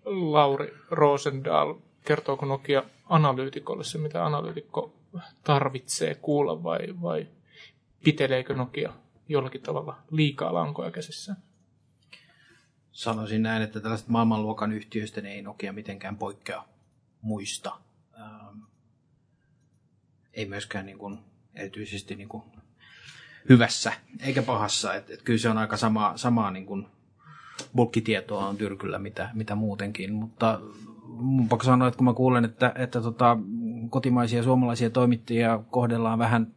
[0.08, 1.74] Lauri Rosendahl,
[2.06, 4.94] kertooko Nokia analyytikolle se, mitä analyytikko
[5.44, 7.28] tarvitsee kuulla vai, vai
[8.04, 8.94] piteleekö Nokia
[9.30, 11.38] jollakin tavalla liikaa lankoja käsissään?
[12.98, 16.66] sanoisin näin, että tällaiset maailmanluokan yhtiöistä niin ei Nokia mitenkään poikkea
[17.22, 17.80] muista.
[18.20, 18.60] Ähm,
[20.34, 21.20] ei myöskään niin kuin,
[21.56, 22.44] erityisesti niin kuin,
[23.50, 24.94] hyvässä eikä pahassa.
[24.94, 26.88] Et, et kyllä se on aika sama, samaa niin kuin,
[27.76, 30.60] bulkkitietoa on tyrkyllä mitä, mitä muutenkin, mutta
[31.08, 33.38] mun pakko sanoa, että kun mä kuulen, että, että tota,
[33.90, 36.48] kotimaisia suomalaisia toimittajia kohdellaan vähän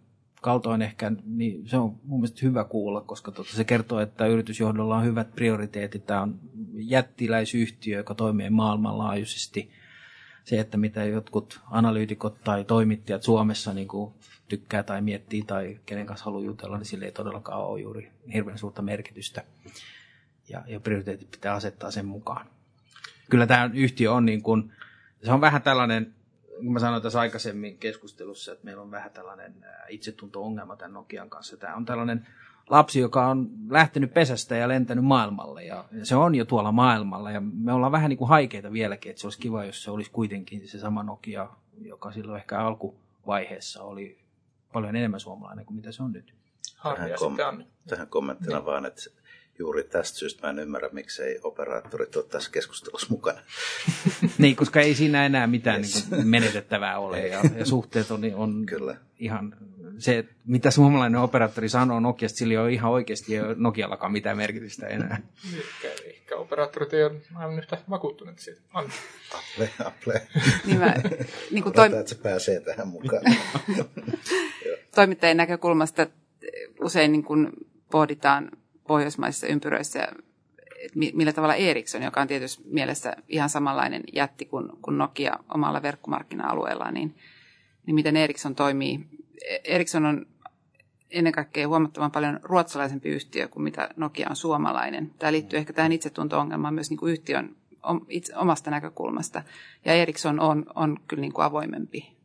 [0.41, 4.97] kaltoin ehkä, niin se on mun mielestä hyvä kuulla, koska tota, se kertoo, että yritysjohdolla
[4.97, 6.07] on hyvät prioriteetit.
[6.07, 6.39] Tämä on
[6.75, 9.71] jättiläisyhtiö, joka toimii maailmanlaajuisesti.
[10.45, 14.15] Se, että mitä jotkut analyytikot tai toimittajat Suomessa niin kuin
[14.49, 18.59] tykkää tai miettii tai kenen kanssa haluaa jutella, niin sille ei todellakaan ole juuri hirveän
[18.59, 19.43] suurta merkitystä.
[20.51, 22.47] Ja, ja prioriteetit pitää asettaa sen mukaan.
[23.31, 24.73] Kyllä tämä yhtiö on niin kuin,
[25.25, 26.15] se on vähän tällainen
[26.65, 29.55] kun mä sanoin tässä aikaisemmin keskustelussa, että meillä on vähän tällainen
[29.89, 31.57] itsetunto-ongelma tämän Nokian kanssa.
[31.57, 32.27] Tämä on tällainen
[32.71, 37.41] lapsi, joka on lähtenyt pesästä ja lentänyt maailmalle ja se on jo tuolla maailmalla ja
[37.41, 40.69] me ollaan vähän niin kuin haikeita vieläkin, että se olisi kiva, jos se olisi kuitenkin
[40.69, 41.49] se sama Nokia,
[41.81, 44.19] joka silloin ehkä alkuvaiheessa oli
[44.73, 46.35] paljon enemmän suomalainen kuin mitä se on nyt.
[46.83, 48.67] Tähän, kom- tähän kommenttina niin.
[48.67, 49.03] vaan, että
[49.61, 53.41] juuri tästä syystä mä en ymmärrä, miksei operaattorit ole tässä keskustelussa mukana.
[54.39, 56.11] niin, koska ei siinä enää mitään yes.
[56.11, 58.97] niin menetettävää ole ja, ja suhteet on, on Kyllä.
[59.19, 59.57] ihan
[59.99, 65.23] se, mitä suomalainen operaattori sanoo Nokiasta, sillä on ihan oikeasti ei Nokiallakaan mitään merkitystä enää.
[65.59, 68.61] Ehkä, ehkä operaattorit ei ole aivan yhtä vakuuttuneet siitä.
[68.75, 68.93] Anna.
[69.35, 70.23] Apple, Apple.
[70.67, 70.95] niin mä,
[71.51, 73.23] niin kuin toim- että se pääsee tähän mukaan.
[74.95, 76.07] Toimittajien näkökulmasta
[76.81, 77.51] usein niin kuin
[77.91, 78.51] pohditaan
[78.91, 80.09] pohjoismaisissa ympyröissä,
[80.95, 86.95] millä tavalla Ericsson, joka on tietysti mielessä ihan samanlainen jätti kuin, kuin Nokia omalla verkkomarkkina-alueellaan,
[86.95, 87.15] niin
[87.87, 89.09] niin miten Ericsson toimii.
[89.65, 90.27] Ericsson on
[91.11, 95.11] ennen kaikkea huomattavan paljon ruotsalaisempi yhtiö kuin mitä Nokia on suomalainen.
[95.19, 97.57] Tämä liittyy ehkä tähän itsetunto-ongelmaan myös niin kuin yhtiön
[98.37, 99.43] omasta näkökulmasta.
[99.85, 102.17] Ja Ericsson on, on kyllä niin kuin avoimempi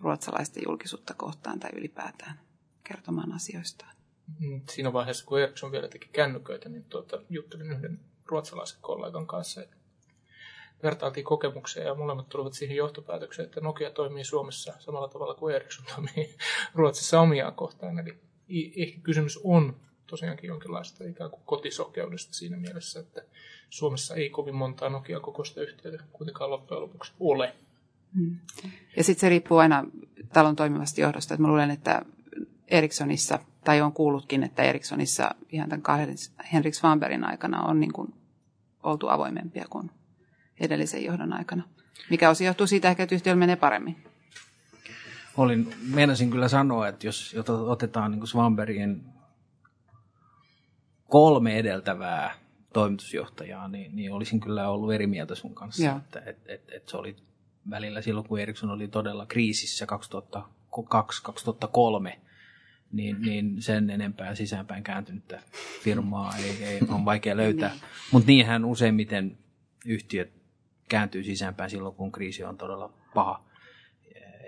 [0.00, 2.40] ruotsalaista julkisuutta kohtaan tai ylipäätään
[2.84, 3.91] kertomaan asioistaan.
[4.40, 9.62] Mm, siinä vaiheessa, kun Ericsson vielä teki kännyköitä, niin tuota, juttelin yhden ruotsalaisen kollegan kanssa,
[9.62, 9.76] että
[10.82, 15.86] vertailtiin kokemuksia ja molemmat tulivat siihen johtopäätökseen, että Nokia toimii Suomessa samalla tavalla kuin Ericsson
[15.94, 16.36] toimii
[16.74, 17.98] Ruotsissa omiaan kohtaan.
[17.98, 18.18] Eli
[18.76, 19.76] ehkä kysymys on
[20.06, 23.22] tosiaankin jonkinlaista ikään kuin kotisokeudesta siinä mielessä, että
[23.70, 27.54] Suomessa ei kovin montaa Nokia kokoista yhtiötä kuitenkaan loppujen lopuksi ole.
[28.14, 28.38] Hmm.
[28.96, 29.84] Ja sitten se riippuu aina
[30.32, 31.34] talon toimivasta johdosta.
[31.34, 32.02] Että mä luulen, että
[32.72, 36.14] Ericssonissa, tai on kuullutkin, että Ericssonissa ihan tämän kahden
[36.52, 38.14] Henrik Svanbergin aikana on niin kuin
[38.82, 39.90] oltu avoimempia kuin
[40.60, 41.62] edellisen johdon aikana.
[42.10, 44.04] Mikä osin johtuu siitä ehkä, että yhtiöllä menee paremmin.
[45.36, 49.04] Olin, meinasin kyllä sanoa, että jos otetaan niin Svanbergin
[51.08, 52.34] kolme edeltävää
[52.72, 55.84] toimitusjohtajaa, niin, niin olisin kyllä ollut eri mieltä sun kanssa.
[55.84, 55.96] Joo.
[55.96, 57.16] Että et, et, et se oli
[57.70, 59.86] välillä silloin, kun Ericsson oli todella kriisissä
[60.74, 62.18] 2002-2003,
[62.92, 65.40] niin, niin sen enempää sisäänpäin kääntynyttä
[65.82, 67.70] firmaa ei, ei on vaikea löytää.
[67.70, 67.80] niin.
[68.12, 69.38] Mutta niinhän useimmiten
[69.86, 70.32] yhtiöt
[70.88, 73.44] kääntyy sisäänpäin silloin, kun kriisi on todella paha.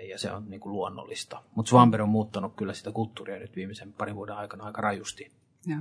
[0.09, 1.43] Ja se on niin kuin luonnollista.
[1.55, 5.31] Mutta Swamber on muuttanut kyllä sitä kulttuuria nyt viimeisen parin vuoden aikana aika rajusti.
[5.65, 5.77] Ja.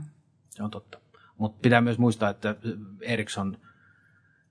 [0.50, 1.00] Se on totta.
[1.38, 2.56] Mutta pitää myös muistaa, että
[3.00, 3.58] Ericsson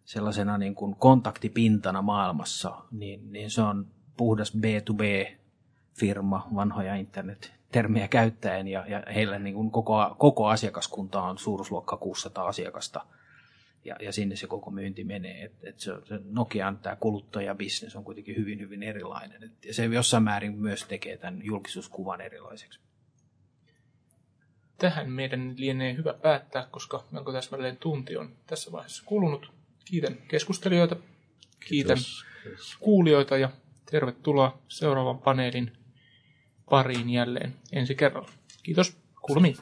[0.05, 3.87] sellaisena niin kuin kontaktipintana maailmassa, niin, niin se on
[4.17, 6.95] puhdas B2B-firma, vanhoja
[7.73, 13.05] internet-termejä käyttäen, ja, ja heillä niin kuin koko, koko asiakaskunta on suuruusluokka 600 asiakasta–
[13.85, 15.43] ja, ja sinne se koko myynti menee.
[15.43, 19.43] Et, et se, se Nokian tämä kuluttajabisnes on kuitenkin hyvin, hyvin erilainen.
[19.43, 22.79] Et, ja se jossain määrin myös tekee tämän julkisuuskuvan erilaiseksi.
[24.77, 29.51] Tähän meidän lienee hyvä päättää, koska melko täsmälleen tunti on tässä vaiheessa kulunut.
[29.85, 30.95] Kiitän keskustelijoita,
[31.67, 31.97] kiitän
[32.43, 32.77] Kiitos.
[32.79, 33.49] kuulijoita ja
[33.91, 35.82] tervetuloa seuraavan paneelin
[36.69, 38.29] pariin jälleen ensi kerralla.
[38.63, 39.57] Kiitos, kuulemiin.